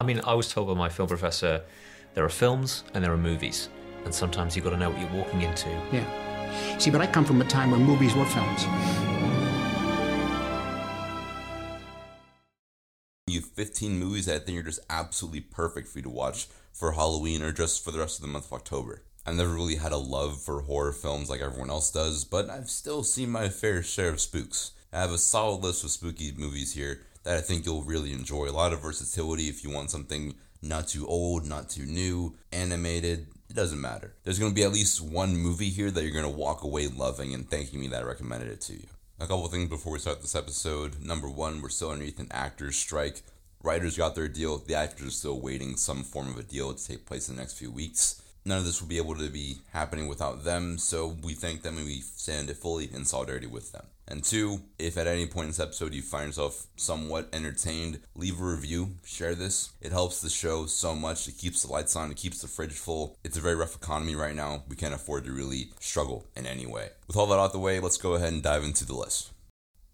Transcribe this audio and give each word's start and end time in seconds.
I 0.00 0.04
mean, 0.04 0.20
I 0.24 0.34
was 0.34 0.48
told 0.48 0.68
by 0.68 0.74
my 0.74 0.88
film 0.88 1.08
professor 1.08 1.60
there 2.14 2.24
are 2.24 2.28
films 2.28 2.84
and 2.94 3.02
there 3.02 3.12
are 3.12 3.18
movies, 3.18 3.68
and 4.04 4.14
sometimes 4.14 4.54
you've 4.54 4.64
got 4.64 4.70
to 4.70 4.76
know 4.76 4.90
what 4.90 5.00
you're 5.00 5.10
walking 5.10 5.42
into. 5.42 5.68
Yeah. 5.90 6.78
See, 6.78 6.92
but 6.92 7.00
I 7.00 7.08
come 7.08 7.24
from 7.24 7.42
a 7.42 7.44
time 7.44 7.72
when 7.72 7.82
movies 7.82 8.14
were 8.14 8.24
films. 8.24 8.62
You 13.26 13.40
have 13.40 13.50
15 13.50 13.98
movies 13.98 14.26
that 14.26 14.36
I 14.36 14.38
think 14.38 14.60
are 14.60 14.62
just 14.62 14.78
absolutely 14.88 15.40
perfect 15.40 15.88
for 15.88 15.98
you 15.98 16.04
to 16.04 16.10
watch 16.10 16.46
for 16.72 16.92
Halloween 16.92 17.42
or 17.42 17.50
just 17.50 17.84
for 17.84 17.90
the 17.90 17.98
rest 17.98 18.18
of 18.18 18.22
the 18.22 18.28
month 18.28 18.46
of 18.46 18.52
October. 18.52 19.02
I've 19.26 19.34
never 19.34 19.52
really 19.52 19.76
had 19.76 19.90
a 19.90 19.96
love 19.96 20.40
for 20.40 20.60
horror 20.60 20.92
films 20.92 21.28
like 21.28 21.40
everyone 21.40 21.70
else 21.70 21.90
does, 21.90 22.24
but 22.24 22.48
I've 22.48 22.70
still 22.70 23.02
seen 23.02 23.30
my 23.30 23.48
fair 23.48 23.82
share 23.82 24.10
of 24.10 24.20
spooks. 24.20 24.70
I 24.92 25.00
have 25.00 25.10
a 25.10 25.18
solid 25.18 25.64
list 25.64 25.82
of 25.82 25.90
spooky 25.90 26.32
movies 26.36 26.74
here 26.74 27.02
that 27.28 27.36
I 27.36 27.42
think 27.42 27.66
you'll 27.66 27.82
really 27.82 28.14
enjoy. 28.14 28.46
A 28.46 28.52
lot 28.52 28.72
of 28.72 28.80
versatility 28.80 29.50
if 29.50 29.62
you 29.62 29.68
want 29.68 29.90
something 29.90 30.34
not 30.62 30.88
too 30.88 31.06
old, 31.06 31.44
not 31.44 31.68
too 31.68 31.84
new, 31.84 32.34
animated. 32.52 33.26
It 33.50 33.54
doesn't 33.54 33.82
matter. 33.82 34.14
There's 34.24 34.38
going 34.38 34.50
to 34.50 34.54
be 34.54 34.62
at 34.62 34.72
least 34.72 35.02
one 35.02 35.36
movie 35.36 35.68
here 35.68 35.90
that 35.90 36.02
you're 36.02 36.10
going 36.10 36.24
to 36.24 36.30
walk 36.30 36.64
away 36.64 36.86
loving 36.86 37.34
and 37.34 37.46
thanking 37.46 37.80
me 37.80 37.88
that 37.88 38.00
I 38.00 38.06
recommended 38.06 38.48
it 38.48 38.62
to 38.62 38.72
you. 38.72 38.86
A 39.20 39.26
couple 39.26 39.46
things 39.48 39.68
before 39.68 39.92
we 39.92 39.98
start 39.98 40.22
this 40.22 40.34
episode. 40.34 41.04
Number 41.04 41.28
one, 41.28 41.60
we're 41.60 41.68
still 41.68 41.90
underneath 41.90 42.18
an 42.18 42.28
actor's 42.30 42.78
strike. 42.78 43.20
Writers 43.62 43.98
got 43.98 44.14
their 44.14 44.28
deal. 44.28 44.56
The 44.56 44.76
actors 44.76 45.08
are 45.08 45.10
still 45.10 45.38
waiting 45.38 45.76
some 45.76 46.04
form 46.04 46.28
of 46.28 46.38
a 46.38 46.42
deal 46.42 46.72
to 46.72 46.86
take 46.86 47.04
place 47.04 47.28
in 47.28 47.36
the 47.36 47.42
next 47.42 47.58
few 47.58 47.70
weeks. 47.70 48.22
None 48.48 48.56
of 48.56 48.64
this 48.64 48.80
will 48.80 48.88
be 48.88 48.96
able 48.96 49.14
to 49.16 49.28
be 49.28 49.58
happening 49.74 50.08
without 50.08 50.42
them, 50.42 50.78
so 50.78 51.18
we 51.22 51.34
thank 51.34 51.60
them 51.60 51.76
and 51.76 51.84
we 51.84 52.00
stand 52.00 52.50
fully 52.56 52.88
in 52.90 53.04
solidarity 53.04 53.46
with 53.46 53.72
them. 53.72 53.84
And 54.06 54.24
two, 54.24 54.62
if 54.78 54.96
at 54.96 55.06
any 55.06 55.26
point 55.26 55.44
in 55.44 55.50
this 55.50 55.60
episode 55.60 55.92
you 55.92 56.00
find 56.00 56.28
yourself 56.28 56.66
somewhat 56.76 57.28
entertained, 57.34 58.00
leave 58.14 58.40
a 58.40 58.44
review, 58.44 58.94
share 59.04 59.34
this. 59.34 59.72
It 59.82 59.92
helps 59.92 60.22
the 60.22 60.30
show 60.30 60.64
so 60.64 60.94
much. 60.94 61.28
It 61.28 61.36
keeps 61.36 61.62
the 61.62 61.70
lights 61.70 61.94
on, 61.94 62.10
it 62.10 62.16
keeps 62.16 62.40
the 62.40 62.48
fridge 62.48 62.72
full. 62.72 63.18
It's 63.22 63.36
a 63.36 63.42
very 63.42 63.54
rough 63.54 63.76
economy 63.76 64.14
right 64.14 64.34
now. 64.34 64.62
We 64.66 64.76
can't 64.76 64.94
afford 64.94 65.26
to 65.26 65.30
really 65.30 65.68
struggle 65.78 66.24
in 66.34 66.46
any 66.46 66.64
way. 66.64 66.88
With 67.06 67.18
all 67.18 67.26
that 67.26 67.38
out 67.38 67.52
the 67.52 67.58
way, 67.58 67.80
let's 67.80 67.98
go 67.98 68.14
ahead 68.14 68.32
and 68.32 68.42
dive 68.42 68.64
into 68.64 68.86
the 68.86 68.94
list. 68.94 69.30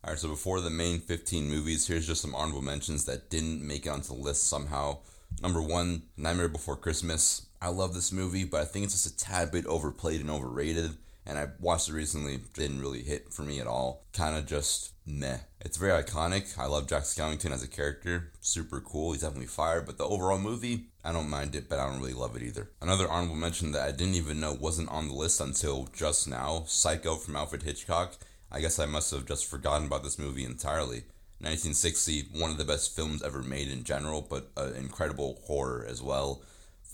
Alright, 0.04 0.20
so 0.20 0.28
before 0.28 0.60
the 0.60 0.70
main 0.70 1.00
15 1.00 1.50
movies, 1.50 1.88
here's 1.88 2.06
just 2.06 2.22
some 2.22 2.36
honorable 2.36 2.62
mentions 2.62 3.04
that 3.06 3.30
didn't 3.30 3.66
make 3.66 3.86
it 3.86 3.88
onto 3.88 4.14
the 4.14 4.22
list 4.22 4.46
somehow. 4.46 4.98
Number 5.42 5.60
one, 5.60 6.02
Nightmare 6.16 6.48
Before 6.48 6.76
Christmas. 6.76 7.46
I 7.64 7.68
love 7.68 7.94
this 7.94 8.12
movie, 8.12 8.44
but 8.44 8.60
I 8.60 8.66
think 8.66 8.84
it's 8.84 8.92
just 8.92 9.06
a 9.06 9.16
tad 9.16 9.50
bit 9.50 9.64
overplayed 9.64 10.20
and 10.20 10.28
overrated. 10.28 10.98
And 11.24 11.38
I 11.38 11.46
watched 11.58 11.88
it 11.88 11.94
recently, 11.94 12.38
didn't 12.52 12.82
really 12.82 13.02
hit 13.02 13.32
for 13.32 13.40
me 13.40 13.58
at 13.58 13.66
all. 13.66 14.04
Kind 14.12 14.36
of 14.36 14.44
just 14.44 14.92
meh. 15.06 15.38
It's 15.62 15.78
very 15.78 16.02
iconic. 16.02 16.58
I 16.58 16.66
love 16.66 16.86
Jack 16.86 17.04
Skellington 17.04 17.52
as 17.52 17.62
a 17.62 17.66
character. 17.66 18.32
Super 18.42 18.82
cool. 18.82 19.12
He's 19.12 19.22
definitely 19.22 19.46
fire. 19.46 19.80
But 19.80 19.96
the 19.96 20.04
overall 20.04 20.36
movie, 20.36 20.88
I 21.02 21.12
don't 21.12 21.30
mind 21.30 21.54
it, 21.54 21.70
but 21.70 21.78
I 21.78 21.86
don't 21.86 22.00
really 22.00 22.12
love 22.12 22.36
it 22.36 22.42
either. 22.42 22.68
Another 22.82 23.10
honorable 23.10 23.36
mention 23.36 23.72
that 23.72 23.88
I 23.88 23.92
didn't 23.92 24.16
even 24.16 24.40
know 24.40 24.52
wasn't 24.52 24.90
on 24.90 25.08
the 25.08 25.14
list 25.14 25.40
until 25.40 25.88
just 25.94 26.28
now 26.28 26.64
Psycho 26.66 27.16
from 27.16 27.34
Alfred 27.34 27.62
Hitchcock. 27.62 28.18
I 28.52 28.60
guess 28.60 28.78
I 28.78 28.84
must 28.84 29.10
have 29.10 29.24
just 29.24 29.46
forgotten 29.46 29.86
about 29.86 30.02
this 30.02 30.18
movie 30.18 30.44
entirely. 30.44 31.04
1960, 31.40 32.28
one 32.38 32.50
of 32.50 32.58
the 32.58 32.64
best 32.64 32.94
films 32.94 33.22
ever 33.22 33.42
made 33.42 33.68
in 33.68 33.84
general, 33.84 34.20
but 34.20 34.50
an 34.58 34.76
incredible 34.76 35.40
horror 35.46 35.86
as 35.88 36.02
well. 36.02 36.42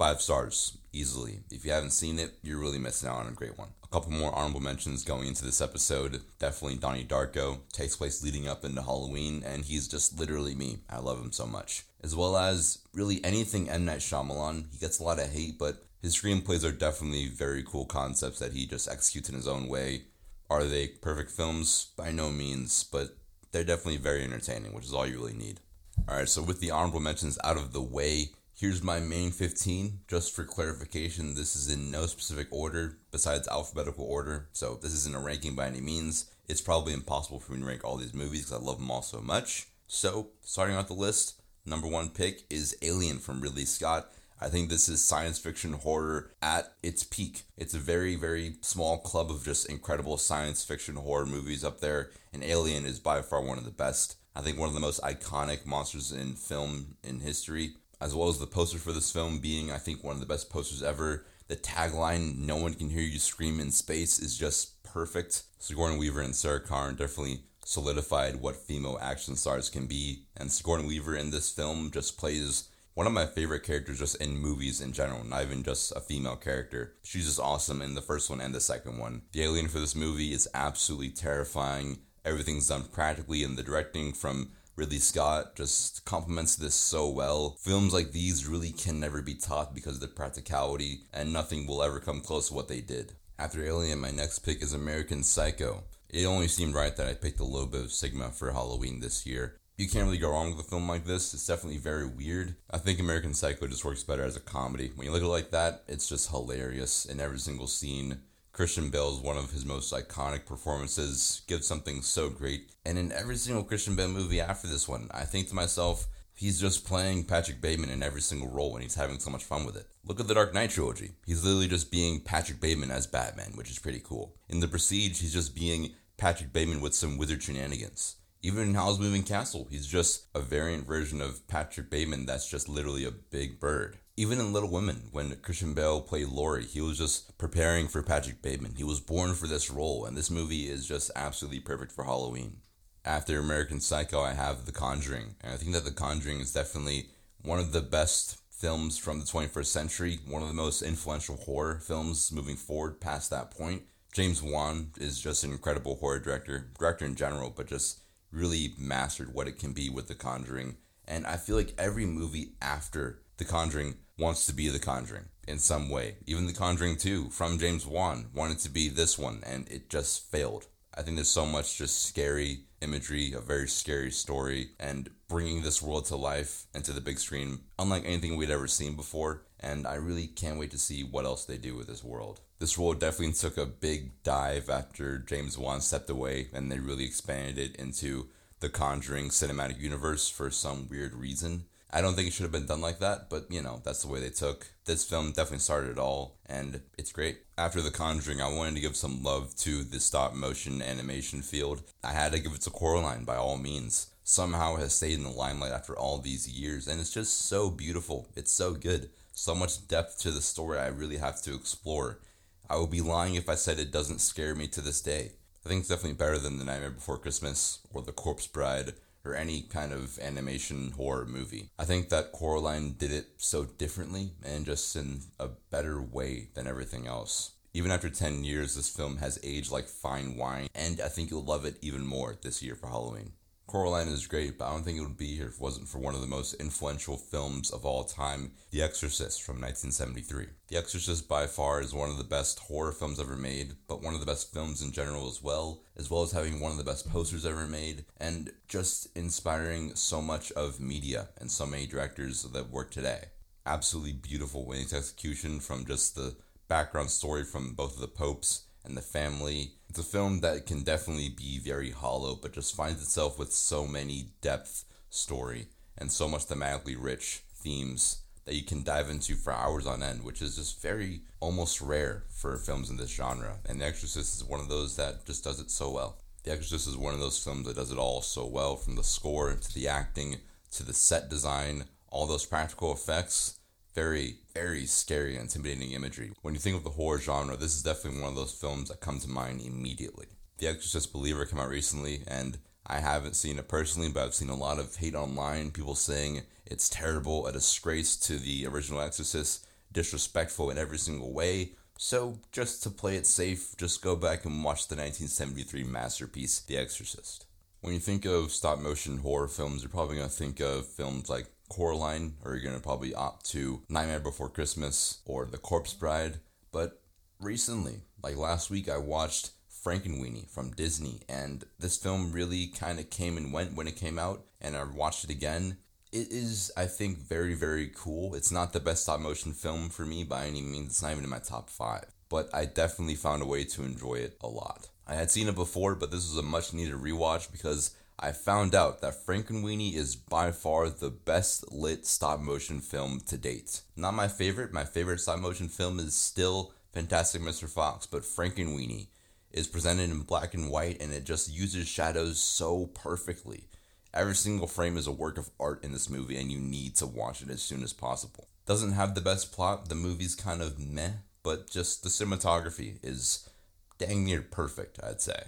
Five 0.00 0.22
stars, 0.22 0.78
easily. 0.94 1.40
If 1.50 1.66
you 1.66 1.72
haven't 1.72 1.90
seen 1.90 2.18
it, 2.18 2.32
you're 2.42 2.58
really 2.58 2.78
missing 2.78 3.06
out 3.06 3.16
on 3.16 3.26
a 3.26 3.32
great 3.32 3.58
one. 3.58 3.68
A 3.84 3.88
couple 3.88 4.12
more 4.12 4.34
honorable 4.34 4.60
mentions 4.60 5.04
going 5.04 5.28
into 5.28 5.44
this 5.44 5.60
episode. 5.60 6.22
Definitely 6.38 6.78
Donnie 6.78 7.04
Darko. 7.04 7.58
Takes 7.74 7.96
place 7.96 8.24
leading 8.24 8.48
up 8.48 8.64
into 8.64 8.80
Halloween, 8.80 9.42
and 9.44 9.62
he's 9.62 9.86
just 9.86 10.18
literally 10.18 10.54
me. 10.54 10.78
I 10.88 11.00
love 11.00 11.20
him 11.20 11.32
so 11.32 11.44
much. 11.46 11.84
As 12.02 12.16
well 12.16 12.38
as 12.38 12.78
really 12.94 13.22
anything 13.22 13.68
M. 13.68 13.84
Night 13.84 13.98
Shyamalan. 13.98 14.72
He 14.72 14.78
gets 14.78 15.00
a 15.00 15.04
lot 15.04 15.20
of 15.20 15.30
hate, 15.30 15.58
but 15.58 15.84
his 16.00 16.16
screenplays 16.16 16.66
are 16.66 16.72
definitely 16.72 17.28
very 17.28 17.62
cool 17.62 17.84
concepts 17.84 18.38
that 18.38 18.54
he 18.54 18.64
just 18.64 18.90
executes 18.90 19.28
in 19.28 19.34
his 19.34 19.46
own 19.46 19.68
way. 19.68 20.04
Are 20.48 20.64
they 20.64 20.88
perfect 20.88 21.30
films? 21.30 21.88
By 21.94 22.10
no 22.10 22.30
means, 22.30 22.84
but 22.84 23.18
they're 23.52 23.64
definitely 23.64 23.98
very 23.98 24.24
entertaining, 24.24 24.72
which 24.72 24.86
is 24.86 24.94
all 24.94 25.06
you 25.06 25.18
really 25.18 25.34
need. 25.34 25.60
Alright, 26.08 26.30
so 26.30 26.40
with 26.40 26.60
the 26.60 26.70
honorable 26.70 27.00
mentions 27.00 27.38
out 27.44 27.58
of 27.58 27.74
the 27.74 27.82
way, 27.82 28.30
here's 28.60 28.82
my 28.82 29.00
main 29.00 29.30
15. 29.30 30.00
Just 30.06 30.36
for 30.36 30.44
clarification, 30.44 31.34
this 31.34 31.56
is 31.56 31.72
in 31.72 31.90
no 31.90 32.04
specific 32.04 32.46
order 32.50 32.98
besides 33.10 33.48
alphabetical 33.48 34.04
order, 34.04 34.48
so 34.52 34.78
this 34.82 34.92
isn't 34.92 35.16
a 35.16 35.18
ranking 35.18 35.54
by 35.54 35.66
any 35.66 35.80
means. 35.80 36.30
It's 36.46 36.60
probably 36.60 36.92
impossible 36.92 37.40
for 37.40 37.52
me 37.52 37.60
to 37.60 37.66
rank 37.66 37.84
all 37.84 37.96
these 37.96 38.12
movies 38.12 38.44
because 38.44 38.60
I 38.60 38.64
love 38.64 38.78
them 38.78 38.90
all 38.90 39.00
so 39.00 39.22
much. 39.22 39.68
So, 39.86 40.28
starting 40.42 40.76
out 40.76 40.88
the 40.88 40.94
list, 40.94 41.40
number 41.64 41.86
one 41.86 42.10
pick 42.10 42.42
is 42.50 42.76
Alien 42.82 43.18
from 43.18 43.40
Ridley 43.40 43.64
Scott. 43.64 44.12
I 44.42 44.48
think 44.48 44.68
this 44.68 44.88
is 44.88 45.02
science 45.02 45.38
fiction 45.38 45.72
horror 45.72 46.30
at 46.42 46.72
its 46.82 47.02
peak. 47.02 47.42
It's 47.56 47.74
a 47.74 47.78
very, 47.78 48.14
very 48.14 48.56
small 48.60 48.98
club 48.98 49.30
of 49.30 49.44
just 49.44 49.70
incredible 49.70 50.18
science 50.18 50.62
fiction 50.64 50.96
horror 50.96 51.26
movies 51.26 51.64
up 51.64 51.80
there, 51.80 52.10
and 52.32 52.44
Alien 52.44 52.84
is 52.84 53.00
by 53.00 53.22
far 53.22 53.42
one 53.42 53.58
of 53.58 53.64
the 53.64 53.70
best. 53.70 54.16
I 54.36 54.42
think 54.42 54.58
one 54.58 54.68
of 54.68 54.74
the 54.74 54.80
most 54.80 55.02
iconic 55.02 55.66
monsters 55.66 56.12
in 56.12 56.34
film 56.34 56.96
in 57.02 57.20
history, 57.20 57.74
as 58.00 58.14
well 58.14 58.28
as 58.28 58.38
the 58.38 58.46
poster 58.46 58.78
for 58.78 58.92
this 58.92 59.12
film 59.12 59.38
being, 59.38 59.70
I 59.70 59.78
think, 59.78 60.02
one 60.02 60.14
of 60.14 60.20
the 60.20 60.26
best 60.26 60.50
posters 60.50 60.82
ever. 60.82 61.24
The 61.48 61.56
tagline, 61.56 62.38
No 62.38 62.56
one 62.56 62.74
can 62.74 62.90
hear 62.90 63.02
you 63.02 63.18
scream 63.18 63.60
in 63.60 63.70
space, 63.70 64.18
is 64.18 64.38
just 64.38 64.82
perfect. 64.82 65.42
Sigourney 65.58 65.98
Weaver 65.98 66.20
and 66.20 66.34
Sarah 66.34 66.60
Connor 66.60 66.92
definitely 66.92 67.40
solidified 67.64 68.36
what 68.36 68.56
female 68.56 68.98
action 69.00 69.36
stars 69.36 69.68
can 69.68 69.86
be, 69.86 70.24
and 70.36 70.50
Sigourney 70.50 70.86
Weaver 70.86 71.14
in 71.14 71.30
this 71.30 71.50
film 71.50 71.90
just 71.90 72.18
plays 72.18 72.68
one 72.94 73.06
of 73.06 73.12
my 73.12 73.26
favorite 73.26 73.62
characters 73.62 73.98
just 73.98 74.16
in 74.16 74.36
movies 74.36 74.80
in 74.80 74.92
general, 74.92 75.24
not 75.24 75.42
even 75.42 75.62
just 75.62 75.92
a 75.92 76.00
female 76.00 76.36
character. 76.36 76.94
She's 77.02 77.26
just 77.26 77.40
awesome 77.40 77.80
in 77.80 77.94
the 77.94 78.02
first 78.02 78.28
one 78.28 78.40
and 78.40 78.54
the 78.54 78.60
second 78.60 78.98
one. 78.98 79.22
The 79.32 79.42
alien 79.42 79.68
for 79.68 79.78
this 79.78 79.94
movie 79.94 80.32
is 80.32 80.48
absolutely 80.54 81.10
terrifying. 81.10 81.98
Everything's 82.24 82.68
done 82.68 82.84
practically, 82.84 83.44
and 83.44 83.56
the 83.56 83.62
directing 83.62 84.12
from 84.12 84.50
Ridley 84.80 84.96
Scott 84.96 85.56
just 85.56 86.06
complements 86.06 86.56
this 86.56 86.74
so 86.74 87.06
well. 87.10 87.58
Films 87.60 87.92
like 87.92 88.12
these 88.12 88.46
really 88.46 88.72
can 88.72 88.98
never 88.98 89.20
be 89.20 89.34
taught 89.34 89.74
because 89.74 89.96
of 89.96 90.00
the 90.00 90.08
practicality, 90.08 91.02
and 91.12 91.34
nothing 91.34 91.66
will 91.66 91.82
ever 91.82 92.00
come 92.00 92.22
close 92.22 92.48
to 92.48 92.54
what 92.54 92.68
they 92.68 92.80
did. 92.80 93.12
After 93.38 93.62
Alien, 93.62 94.00
my 94.00 94.10
next 94.10 94.38
pick 94.38 94.62
is 94.62 94.72
American 94.72 95.22
Psycho. 95.22 95.84
It 96.08 96.24
only 96.24 96.48
seemed 96.48 96.74
right 96.74 96.96
that 96.96 97.06
I 97.06 97.12
picked 97.12 97.40
a 97.40 97.44
little 97.44 97.68
bit 97.68 97.82
of 97.82 97.92
Sigma 97.92 98.30
for 98.30 98.52
Halloween 98.52 99.00
this 99.00 99.26
year 99.26 99.60
you 99.80 99.88
can't 99.88 100.04
really 100.04 100.18
go 100.18 100.30
wrong 100.30 100.50
with 100.50 100.66
a 100.66 100.68
film 100.68 100.86
like 100.86 101.06
this. 101.06 101.32
It's 101.32 101.46
definitely 101.46 101.78
very 101.78 102.06
weird. 102.06 102.54
I 102.70 102.76
think 102.76 103.00
American 103.00 103.32
Psycho 103.32 103.66
just 103.66 103.82
works 103.82 104.04
better 104.04 104.22
as 104.22 104.36
a 104.36 104.40
comedy. 104.40 104.92
When 104.94 105.06
you 105.06 105.10
look 105.10 105.22
at 105.22 105.26
it 105.26 105.28
like 105.28 105.52
that, 105.52 105.84
it's 105.88 106.06
just 106.06 106.28
hilarious 106.28 107.06
in 107.06 107.18
every 107.18 107.38
single 107.38 107.66
scene. 107.66 108.20
Christian 108.60 108.90
Bale 108.90 109.14
is 109.14 109.20
one 109.20 109.38
of 109.38 109.52
his 109.52 109.64
most 109.64 109.90
iconic 109.90 110.44
performances, 110.44 111.40
gives 111.46 111.66
something 111.66 112.02
so 112.02 112.28
great. 112.28 112.72
And 112.84 112.98
in 112.98 113.10
every 113.10 113.36
single 113.36 113.64
Christian 113.64 113.96
Bale 113.96 114.10
movie 114.10 114.38
after 114.38 114.68
this 114.68 114.86
one, 114.86 115.08
I 115.12 115.24
think 115.24 115.48
to 115.48 115.54
myself, 115.54 116.06
he's 116.34 116.60
just 116.60 116.84
playing 116.84 117.24
Patrick 117.24 117.62
Bateman 117.62 117.88
in 117.88 118.02
every 118.02 118.20
single 118.20 118.50
role 118.50 118.74
and 118.74 118.82
he's 118.82 118.96
having 118.96 119.18
so 119.18 119.30
much 119.30 119.44
fun 119.44 119.64
with 119.64 119.76
it. 119.76 119.86
Look 120.04 120.20
at 120.20 120.28
the 120.28 120.34
Dark 120.34 120.52
Knight 120.52 120.68
trilogy. 120.68 121.12
He's 121.24 121.42
literally 121.42 121.68
just 121.68 121.90
being 121.90 122.20
Patrick 122.20 122.60
Bateman 122.60 122.90
as 122.90 123.06
Batman, 123.06 123.52
which 123.54 123.70
is 123.70 123.78
pretty 123.78 124.02
cool. 124.04 124.36
In 124.50 124.60
The 124.60 124.68
Prestige, 124.68 125.22
he's 125.22 125.32
just 125.32 125.54
being 125.54 125.94
Patrick 126.18 126.52
Bateman 126.52 126.82
with 126.82 126.94
some 126.94 127.16
wizard 127.16 127.42
shenanigans. 127.42 128.16
Even 128.42 128.68
in 128.68 128.74
Howl's 128.74 129.00
Moving 129.00 129.22
Castle, 129.22 129.68
he's 129.70 129.86
just 129.86 130.26
a 130.34 130.40
variant 130.40 130.86
version 130.86 131.22
of 131.22 131.48
Patrick 131.48 131.88
Bateman 131.88 132.26
that's 132.26 132.50
just 132.50 132.68
literally 132.68 133.06
a 133.06 133.10
big 133.10 133.58
bird. 133.58 133.96
Even 134.20 134.38
in 134.38 134.52
Little 134.52 134.68
Women, 134.68 135.08
when 135.12 135.34
Christian 135.36 135.72
Bale 135.72 136.02
played 136.02 136.28
Laurie, 136.28 136.66
he 136.66 136.82
was 136.82 136.98
just 136.98 137.38
preparing 137.38 137.88
for 137.88 138.02
Patrick 138.02 138.42
Bateman. 138.42 138.74
He 138.76 138.84
was 138.84 139.00
born 139.00 139.32
for 139.32 139.46
this 139.46 139.70
role, 139.70 140.04
and 140.04 140.14
this 140.14 140.30
movie 140.30 140.68
is 140.68 140.86
just 140.86 141.10
absolutely 141.16 141.60
perfect 141.60 141.90
for 141.90 142.04
Halloween. 142.04 142.58
After 143.02 143.38
American 143.38 143.80
Psycho, 143.80 144.20
I 144.20 144.34
have 144.34 144.66
The 144.66 144.72
Conjuring, 144.72 145.36
and 145.40 145.54
I 145.54 145.56
think 145.56 145.72
that 145.72 145.86
The 145.86 145.90
Conjuring 145.90 146.38
is 146.40 146.52
definitely 146.52 147.06
one 147.40 147.58
of 147.58 147.72
the 147.72 147.80
best 147.80 148.36
films 148.50 148.98
from 148.98 149.20
the 149.20 149.24
21st 149.24 149.64
century, 149.64 150.18
one 150.28 150.42
of 150.42 150.48
the 150.48 150.54
most 150.54 150.82
influential 150.82 151.36
horror 151.36 151.80
films 151.82 152.30
moving 152.30 152.56
forward 152.56 153.00
past 153.00 153.30
that 153.30 153.50
point. 153.50 153.84
James 154.12 154.42
Wan 154.42 154.90
is 154.98 155.18
just 155.18 155.44
an 155.44 155.50
incredible 155.50 155.96
horror 155.96 156.18
director, 156.18 156.66
director 156.78 157.06
in 157.06 157.14
general, 157.14 157.48
but 157.48 157.68
just 157.68 158.00
really 158.32 158.74
mastered 158.76 159.32
what 159.32 159.48
it 159.48 159.58
can 159.58 159.72
be 159.72 159.88
with 159.88 160.08
The 160.08 160.14
Conjuring. 160.14 160.76
And 161.08 161.24
I 161.26 161.38
feel 161.38 161.56
like 161.56 161.72
every 161.78 162.04
movie 162.04 162.52
after 162.60 163.22
The 163.38 163.46
Conjuring 163.46 163.94
wants 164.20 164.46
to 164.46 164.52
be 164.52 164.68
The 164.68 164.78
Conjuring 164.78 165.24
in 165.48 165.58
some 165.58 165.88
way. 165.88 166.16
Even 166.26 166.46
The 166.46 166.52
Conjuring 166.52 166.96
2 166.96 167.30
from 167.30 167.58
James 167.58 167.86
Wan 167.86 168.26
wanted 168.34 168.58
to 168.60 168.70
be 168.70 168.88
this 168.88 169.18
one, 169.18 169.42
and 169.44 169.66
it 169.68 169.88
just 169.88 170.30
failed. 170.30 170.66
I 170.94 171.02
think 171.02 171.16
there's 171.16 171.28
so 171.28 171.46
much 171.46 171.78
just 171.78 172.02
scary 172.02 172.60
imagery, 172.82 173.32
a 173.32 173.40
very 173.40 173.68
scary 173.68 174.10
story, 174.10 174.70
and 174.78 175.08
bringing 175.28 175.62
this 175.62 175.80
world 175.80 176.04
to 176.06 176.16
life 176.16 176.66
into 176.74 176.92
the 176.92 177.00
big 177.00 177.18
screen, 177.18 177.60
unlike 177.78 178.04
anything 178.04 178.36
we'd 178.36 178.50
ever 178.50 178.66
seen 178.66 178.94
before. 178.94 179.42
And 179.58 179.86
I 179.86 179.94
really 179.94 180.26
can't 180.26 180.58
wait 180.58 180.70
to 180.72 180.78
see 180.78 181.02
what 181.02 181.24
else 181.24 181.44
they 181.44 181.58
do 181.58 181.74
with 181.74 181.86
this 181.86 182.04
world. 182.04 182.40
This 182.58 182.76
world 182.76 183.00
definitely 183.00 183.34
took 183.34 183.56
a 183.56 183.66
big 183.66 184.22
dive 184.22 184.68
after 184.68 185.18
James 185.18 185.56
Wan 185.56 185.80
stepped 185.80 186.10
away, 186.10 186.48
and 186.52 186.70
they 186.70 186.78
really 186.78 187.04
expanded 187.04 187.58
it 187.58 187.76
into 187.76 188.28
the 188.60 188.68
Conjuring 188.68 189.30
cinematic 189.30 189.80
universe 189.80 190.28
for 190.28 190.50
some 190.50 190.86
weird 190.88 191.14
reason. 191.14 191.64
I 191.92 192.00
don't 192.00 192.14
think 192.14 192.28
it 192.28 192.32
should 192.32 192.44
have 192.44 192.52
been 192.52 192.66
done 192.66 192.80
like 192.80 193.00
that, 193.00 193.28
but 193.28 193.46
you 193.50 193.60
know, 193.62 193.80
that's 193.84 194.02
the 194.02 194.08
way 194.08 194.20
they 194.20 194.30
took. 194.30 194.68
This 194.84 195.04
film 195.04 195.32
definitely 195.32 195.58
started 195.58 195.90
it 195.90 195.98
all, 195.98 196.38
and 196.46 196.80
it's 196.96 197.12
great. 197.12 197.38
After 197.58 197.82
The 197.82 197.90
Conjuring, 197.90 198.40
I 198.40 198.52
wanted 198.52 198.76
to 198.76 198.80
give 198.80 198.96
some 198.96 199.22
love 199.22 199.54
to 199.56 199.82
the 199.82 199.98
stop 199.98 200.34
motion 200.34 200.82
animation 200.82 201.42
field. 201.42 201.82
I 202.04 202.12
had 202.12 202.32
to 202.32 202.38
give 202.38 202.52
it 202.52 202.60
to 202.62 202.70
Coraline 202.70 203.24
by 203.24 203.36
all 203.36 203.56
means. 203.56 204.10
Somehow 204.22 204.76
it 204.76 204.80
has 204.80 204.94
stayed 204.94 205.14
in 205.14 205.24
the 205.24 205.30
limelight 205.30 205.72
after 205.72 205.96
all 205.96 206.18
these 206.18 206.48
years, 206.48 206.86
and 206.86 207.00
it's 207.00 207.12
just 207.12 207.48
so 207.48 207.70
beautiful. 207.70 208.28
It's 208.36 208.52
so 208.52 208.74
good. 208.74 209.10
So 209.32 209.54
much 209.54 209.88
depth 209.88 210.20
to 210.20 210.30
the 210.30 210.40
story 210.40 210.78
I 210.78 210.88
really 210.88 211.16
have 211.16 211.42
to 211.42 211.54
explore. 211.54 212.20
I 212.68 212.76
would 212.76 212.90
be 212.90 213.00
lying 213.00 213.34
if 213.34 213.48
I 213.48 213.56
said 213.56 213.80
it 213.80 213.90
doesn't 213.90 214.20
scare 214.20 214.54
me 214.54 214.68
to 214.68 214.80
this 214.80 215.00
day. 215.00 215.32
I 215.64 215.68
think 215.68 215.80
it's 215.80 215.88
definitely 215.88 216.14
better 216.14 216.38
than 216.38 216.58
The 216.58 216.64
Nightmare 216.64 216.90
Before 216.90 217.18
Christmas 217.18 217.80
or 217.92 218.02
The 218.02 218.12
Corpse 218.12 218.46
Bride 218.46 218.92
or 219.24 219.34
any 219.34 219.62
kind 219.62 219.92
of 219.92 220.18
animation 220.18 220.92
horror 220.96 221.26
movie. 221.26 221.70
I 221.78 221.84
think 221.84 222.08
that 222.08 222.32
Coraline 222.32 222.92
did 222.92 223.12
it 223.12 223.26
so 223.36 223.64
differently 223.64 224.32
and 224.44 224.64
just 224.64 224.96
in 224.96 225.20
a 225.38 225.48
better 225.70 226.00
way 226.00 226.48
than 226.54 226.66
everything 226.66 227.06
else. 227.06 227.52
Even 227.72 227.92
after 227.92 228.10
10 228.10 228.42
years, 228.42 228.74
this 228.74 228.88
film 228.88 229.18
has 229.18 229.38
aged 229.44 229.70
like 229.70 229.86
fine 229.86 230.36
wine, 230.36 230.68
and 230.74 231.00
I 231.00 231.08
think 231.08 231.30
you'll 231.30 231.44
love 231.44 231.64
it 231.64 231.76
even 231.80 232.04
more 232.04 232.36
this 232.42 232.62
year 232.62 232.74
for 232.74 232.88
Halloween. 232.88 233.32
Coraline 233.70 234.08
is 234.08 234.26
great, 234.26 234.58
but 234.58 234.66
I 234.66 234.72
don't 234.72 234.82
think 234.82 234.98
it 234.98 235.02
would 235.02 235.16
be 235.16 235.36
here 235.36 235.46
if 235.46 235.54
it 235.54 235.60
wasn't 235.60 235.86
for 235.86 235.98
one 235.98 236.16
of 236.16 236.20
the 236.20 236.26
most 236.26 236.54
influential 236.54 237.16
films 237.16 237.70
of 237.70 237.86
all 237.86 238.02
time, 238.02 238.50
The 238.72 238.82
Exorcist 238.82 239.44
from 239.44 239.60
1973. 239.60 240.46
The 240.66 240.76
Exorcist 240.76 241.28
by 241.28 241.46
far 241.46 241.80
is 241.80 241.94
one 241.94 242.10
of 242.10 242.18
the 242.18 242.24
best 242.24 242.58
horror 242.58 242.90
films 242.90 243.20
ever 243.20 243.36
made, 243.36 243.74
but 243.86 244.02
one 244.02 244.12
of 244.12 244.18
the 244.18 244.26
best 244.26 244.52
films 244.52 244.82
in 244.82 244.90
general 244.90 245.28
as 245.28 245.40
well, 245.40 245.84
as 245.96 246.10
well 246.10 246.24
as 246.24 246.32
having 246.32 246.58
one 246.58 246.72
of 246.72 246.78
the 246.78 246.84
best 246.84 247.08
posters 247.12 247.46
ever 247.46 247.68
made, 247.68 248.06
and 248.16 248.50
just 248.66 249.06
inspiring 249.16 249.94
so 249.94 250.20
much 250.20 250.50
of 250.52 250.80
media 250.80 251.28
and 251.40 251.48
so 251.48 251.64
many 251.64 251.86
directors 251.86 252.42
that 252.42 252.70
work 252.72 252.90
today. 252.90 253.26
Absolutely 253.66 254.14
beautiful 254.14 254.72
in 254.72 254.80
its 254.80 254.92
execution 254.92 255.60
from 255.60 255.84
just 255.84 256.16
the 256.16 256.34
background 256.66 257.10
story 257.10 257.44
from 257.44 257.74
both 257.74 257.94
of 257.94 258.00
the 258.00 258.08
popes 258.08 258.64
and 258.84 258.96
the 258.96 259.02
family. 259.02 259.72
It's 259.88 259.98
a 259.98 260.04
film 260.04 260.40
that 260.40 260.66
can 260.66 260.82
definitely 260.82 261.28
be 261.28 261.58
very 261.58 261.90
hollow, 261.90 262.34
but 262.34 262.52
just 262.52 262.76
finds 262.76 263.02
itself 263.02 263.38
with 263.38 263.52
so 263.52 263.86
many 263.86 264.28
depth 264.40 264.84
story 265.10 265.66
and 265.98 266.10
so 266.10 266.28
much 266.28 266.46
thematically 266.46 266.96
rich 266.98 267.42
themes 267.54 268.22
that 268.44 268.54
you 268.54 268.64
can 268.64 268.82
dive 268.82 269.10
into 269.10 269.34
for 269.34 269.52
hours 269.52 269.86
on 269.86 270.02
end, 270.02 270.24
which 270.24 270.42
is 270.42 270.56
just 270.56 270.82
very 270.82 271.20
almost 271.40 271.80
rare 271.80 272.24
for 272.30 272.56
films 272.56 272.90
in 272.90 272.96
this 272.96 273.14
genre. 273.14 273.58
And 273.66 273.80
The 273.80 273.86
Exorcist 273.86 274.34
is 274.34 274.44
one 274.44 274.60
of 274.60 274.68
those 274.68 274.96
that 274.96 275.26
just 275.26 275.44
does 275.44 275.60
it 275.60 275.70
so 275.70 275.90
well. 275.90 276.18
The 276.42 276.52
Exorcist 276.52 276.88
is 276.88 276.96
one 276.96 277.14
of 277.14 277.20
those 277.20 277.42
films 277.42 277.66
that 277.66 277.76
does 277.76 277.92
it 277.92 277.98
all 277.98 278.22
so 278.22 278.46
well 278.46 278.76
from 278.76 278.96
the 278.96 279.04
score 279.04 279.54
to 279.54 279.74
the 279.74 279.88
acting 279.88 280.36
to 280.72 280.82
the 280.84 280.94
set 280.94 281.28
design, 281.28 281.84
all 282.08 282.26
those 282.26 282.46
practical 282.46 282.92
effects 282.92 283.59
very, 284.00 284.36
very 284.54 284.86
scary 284.86 285.34
and 285.34 285.42
intimidating 285.42 285.92
imagery. 285.92 286.32
When 286.40 286.54
you 286.54 286.60
think 286.60 286.74
of 286.74 286.84
the 286.84 286.96
horror 286.98 287.18
genre, 287.18 287.54
this 287.54 287.76
is 287.76 287.82
definitely 287.82 288.22
one 288.22 288.30
of 288.30 288.36
those 288.36 288.58
films 288.58 288.88
that 288.88 289.00
come 289.00 289.20
to 289.20 289.28
mind 289.28 289.60
immediately. 289.60 290.26
The 290.56 290.68
Exorcist 290.68 291.12
Believer 291.12 291.44
came 291.44 291.60
out 291.60 291.68
recently, 291.68 292.22
and 292.26 292.56
I 292.86 293.00
haven't 293.00 293.36
seen 293.36 293.58
it 293.58 293.68
personally, 293.68 294.08
but 294.08 294.24
I've 294.24 294.34
seen 294.34 294.48
a 294.48 294.56
lot 294.56 294.78
of 294.78 294.96
hate 294.96 295.14
online, 295.14 295.70
people 295.70 295.94
saying 295.94 296.44
it's 296.64 296.88
terrible, 296.88 297.46
a 297.46 297.52
disgrace 297.52 298.16
to 298.20 298.38
the 298.38 298.66
original 298.66 299.02
Exorcist, 299.02 299.66
disrespectful 299.92 300.70
in 300.70 300.78
every 300.78 300.98
single 300.98 301.34
way. 301.34 301.72
So, 301.98 302.38
just 302.52 302.82
to 302.84 302.90
play 302.90 303.16
it 303.16 303.26
safe, 303.26 303.76
just 303.76 304.00
go 304.00 304.16
back 304.16 304.46
and 304.46 304.64
watch 304.64 304.88
the 304.88 304.96
1973 304.96 305.84
masterpiece, 305.84 306.60
The 306.60 306.78
Exorcist. 306.78 307.44
When 307.82 307.92
you 307.92 308.00
think 308.00 308.24
of 308.24 308.50
stop 308.50 308.78
motion 308.78 309.18
horror 309.18 309.48
films, 309.48 309.82
you're 309.82 309.90
probably 309.90 310.16
going 310.16 310.30
to 310.30 310.34
think 310.34 310.60
of 310.60 310.86
films 310.86 311.28
like 311.28 311.48
Coraline, 311.70 312.34
or 312.44 312.54
you're 312.54 312.64
gonna 312.64 312.82
probably 312.82 313.14
opt 313.14 313.46
to 313.52 313.82
Nightmare 313.88 314.20
Before 314.20 314.50
Christmas 314.50 315.20
or 315.24 315.46
The 315.46 315.56
Corpse 315.56 315.94
Bride. 315.94 316.40
But 316.72 317.00
recently, 317.40 318.02
like 318.22 318.36
last 318.36 318.68
week, 318.68 318.88
I 318.88 318.98
watched 318.98 319.52
Frankenweenie 319.82 320.50
from 320.50 320.72
Disney, 320.72 321.20
and 321.28 321.64
this 321.78 321.96
film 321.96 322.32
really 322.32 322.66
kind 322.66 322.98
of 322.98 323.08
came 323.08 323.38
and 323.38 323.52
went 323.52 323.74
when 323.74 323.88
it 323.88 323.96
came 323.96 324.18
out, 324.18 324.44
and 324.60 324.76
I 324.76 324.84
watched 324.84 325.24
it 325.24 325.30
again. 325.30 325.78
It 326.12 326.32
is, 326.32 326.70
I 326.76 326.86
think, 326.86 327.18
very, 327.18 327.54
very 327.54 327.90
cool. 327.94 328.34
It's 328.34 328.50
not 328.50 328.72
the 328.72 328.80
best 328.80 329.04
stop 329.04 329.20
motion 329.20 329.52
film 329.52 329.88
for 329.88 330.04
me 330.04 330.24
by 330.24 330.46
any 330.46 330.60
means, 330.60 330.88
it's 330.88 331.02
not 331.02 331.12
even 331.12 331.24
in 331.24 331.30
my 331.30 331.38
top 331.38 331.70
five, 331.70 332.06
but 332.28 332.50
I 332.52 332.66
definitely 332.66 333.14
found 333.14 333.42
a 333.42 333.46
way 333.46 333.64
to 333.64 333.84
enjoy 333.84 334.16
it 334.16 334.36
a 334.42 334.48
lot. 334.48 334.88
I 335.06 335.14
had 335.14 335.30
seen 335.30 335.48
it 335.48 335.54
before, 335.54 335.94
but 335.94 336.10
this 336.10 336.28
was 336.28 336.36
a 336.36 336.42
much 336.42 336.74
needed 336.74 336.94
rewatch 336.94 337.50
because 337.50 337.94
I 338.22 338.32
found 338.32 338.74
out 338.74 339.00
that 339.00 339.24
Frankenweenie 339.24 339.94
is 339.94 340.14
by 340.14 340.52
far 340.52 340.90
the 340.90 341.08
best 341.08 341.72
lit 341.72 342.06
stop 342.06 342.38
motion 342.38 342.80
film 342.80 343.20
to 343.20 343.38
date. 343.38 343.80
Not 343.96 344.12
my 344.12 344.28
favorite, 344.28 344.74
my 344.74 344.84
favorite 344.84 345.20
stop 345.20 345.38
motion 345.38 345.68
film 345.68 345.98
is 345.98 346.14
still 346.14 346.74
Fantastic 346.92 347.40
Mr. 347.40 347.66
Fox, 347.66 348.04
but 348.04 348.24
Frankenweenie 348.24 349.06
is 349.52 349.66
presented 349.66 350.10
in 350.10 350.20
black 350.20 350.52
and 350.52 350.70
white 350.70 351.00
and 351.00 351.14
it 351.14 351.24
just 351.24 351.50
uses 351.50 351.88
shadows 351.88 352.38
so 352.38 352.88
perfectly. 352.88 353.68
Every 354.12 354.34
single 354.34 354.66
frame 354.66 354.98
is 354.98 355.06
a 355.06 355.12
work 355.12 355.38
of 355.38 355.48
art 355.58 355.82
in 355.82 355.92
this 355.92 356.10
movie 356.10 356.36
and 356.36 356.52
you 356.52 356.58
need 356.58 356.96
to 356.96 357.06
watch 357.06 357.40
it 357.40 357.48
as 357.48 357.62
soon 357.62 357.82
as 357.82 357.94
possible. 357.94 358.48
Doesn't 358.66 358.92
have 358.92 359.14
the 359.14 359.22
best 359.22 359.50
plot, 359.50 359.88
the 359.88 359.94
movie's 359.94 360.34
kind 360.34 360.60
of 360.60 360.78
meh, 360.78 361.12
but 361.42 361.70
just 361.70 362.02
the 362.02 362.10
cinematography 362.10 362.98
is 363.02 363.48
dang 363.96 364.26
near 364.26 364.42
perfect, 364.42 365.02
I'd 365.02 365.22
say. 365.22 365.44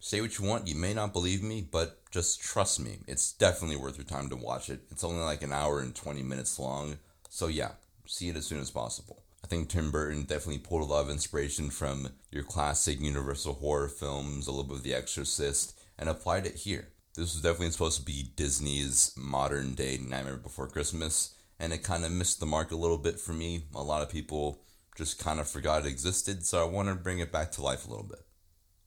Say 0.00 0.20
what 0.20 0.38
you 0.38 0.44
want, 0.44 0.68
you 0.68 0.76
may 0.76 0.94
not 0.94 1.12
believe 1.12 1.42
me, 1.42 1.60
but 1.60 2.08
just 2.12 2.40
trust 2.40 2.78
me, 2.78 3.00
it's 3.08 3.32
definitely 3.32 3.76
worth 3.76 3.98
your 3.98 4.04
time 4.04 4.30
to 4.30 4.36
watch 4.36 4.70
it. 4.70 4.80
It's 4.92 5.02
only 5.02 5.22
like 5.22 5.42
an 5.42 5.52
hour 5.52 5.80
and 5.80 5.92
20 5.92 6.22
minutes 6.22 6.56
long, 6.58 6.98
so 7.28 7.48
yeah, 7.48 7.72
see 8.06 8.28
it 8.28 8.36
as 8.36 8.46
soon 8.46 8.60
as 8.60 8.70
possible. 8.70 9.24
I 9.42 9.48
think 9.48 9.68
Tim 9.68 9.90
Burton 9.90 10.22
definitely 10.22 10.58
pulled 10.58 10.82
a 10.82 10.84
lot 10.84 11.02
of 11.02 11.10
inspiration 11.10 11.68
from 11.70 12.10
your 12.30 12.44
classic 12.44 13.00
Universal 13.00 13.54
horror 13.54 13.88
films, 13.88 14.46
a 14.46 14.52
little 14.52 14.64
bit 14.64 14.78
of 14.78 14.82
The 14.84 14.94
Exorcist, 14.94 15.76
and 15.98 16.08
applied 16.08 16.46
it 16.46 16.54
here. 16.54 16.88
This 17.14 17.34
was 17.34 17.42
definitely 17.42 17.72
supposed 17.72 17.98
to 17.98 18.06
be 18.06 18.30
Disney's 18.36 19.12
modern 19.16 19.74
day 19.74 19.98
Nightmare 19.98 20.36
Before 20.36 20.68
Christmas, 20.68 21.34
and 21.58 21.72
it 21.72 21.82
kind 21.82 22.04
of 22.04 22.12
missed 22.12 22.38
the 22.38 22.46
mark 22.46 22.70
a 22.70 22.76
little 22.76 22.98
bit 22.98 23.18
for 23.18 23.32
me. 23.32 23.64
A 23.74 23.82
lot 23.82 24.02
of 24.02 24.10
people 24.10 24.62
just 24.96 25.18
kind 25.18 25.40
of 25.40 25.50
forgot 25.50 25.84
it 25.84 25.88
existed, 25.88 26.46
so 26.46 26.62
I 26.62 26.70
want 26.70 26.88
to 26.88 26.94
bring 26.94 27.18
it 27.18 27.32
back 27.32 27.50
to 27.52 27.62
life 27.62 27.84
a 27.84 27.90
little 27.90 28.06
bit 28.06 28.20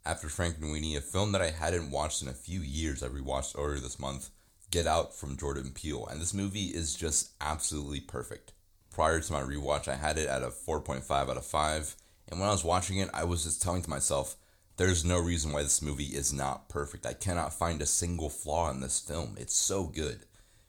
after 0.06 0.30
Frank 0.30 0.58
Frankenweenie, 0.58 0.98
a 0.98 1.02
film 1.02 1.32
that 1.32 1.42
I 1.42 1.52
hadn't 1.52 1.92
watched 1.92 2.22
in 2.22 2.28
a 2.28 2.34
few 2.34 2.62
years. 2.62 3.04
I 3.04 3.08
rewatched 3.08 3.58
earlier 3.58 3.80
this 3.80 4.00
month, 4.00 4.30
Get 4.72 4.88
Out 4.88 5.14
from 5.14 5.38
Jordan 5.38 5.72
Peele, 5.74 6.08
and 6.10 6.20
this 6.20 6.34
movie 6.34 6.68
is 6.68 6.96
just 6.96 7.32
absolutely 7.40 8.00
perfect. 8.00 8.54
Prior 8.90 9.20
to 9.20 9.34
my 9.34 9.42
rewatch, 9.42 9.88
I 9.88 9.96
had 9.96 10.18
it 10.18 10.28
at 10.28 10.44
a 10.44 10.48
4.5 10.48 11.12
out 11.12 11.38
of 11.38 11.46
5, 11.46 11.96
and 12.30 12.40
when 12.40 12.50
I 12.50 12.52
was 12.52 12.64
watching 12.64 12.98
it, 12.98 13.10
I 13.14 13.24
was 13.24 13.44
just 13.44 13.62
telling 13.62 13.84
to 13.84 13.90
myself, 13.90 14.36
there's 14.78 15.06
no 15.06 15.20
reason 15.20 15.52
why 15.52 15.62
this 15.64 15.82
movie 15.82 16.06
is 16.06 16.34
not 16.34 16.68
perfect. 16.68 17.06
I 17.06 17.14
cannot 17.14 17.54
find 17.54 17.82
a 17.82 17.86
single 17.86 18.30
flaw 18.30 18.72
in 18.72 18.80
this 18.80 19.00
film. 19.00 19.36
It's 19.40 19.56
so 19.56 19.84
good. 19.84 20.26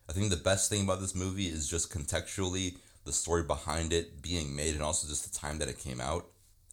I 0.09 0.13
think 0.13 0.29
the 0.29 0.37
best 0.37 0.69
thing 0.69 0.83
about 0.83 1.01
this 1.01 1.15
movie 1.15 1.47
is 1.47 1.69
just 1.69 1.93
contextually 1.93 2.77
the 3.05 3.13
story 3.13 3.43
behind 3.43 3.93
it 3.93 4.21
being 4.21 4.55
made 4.55 4.75
and 4.75 4.83
also 4.83 5.09
just 5.09 5.33
the 5.33 5.39
time 5.39 5.59
that 5.59 5.69
it 5.69 5.79
came 5.79 6.01
out 6.01 6.27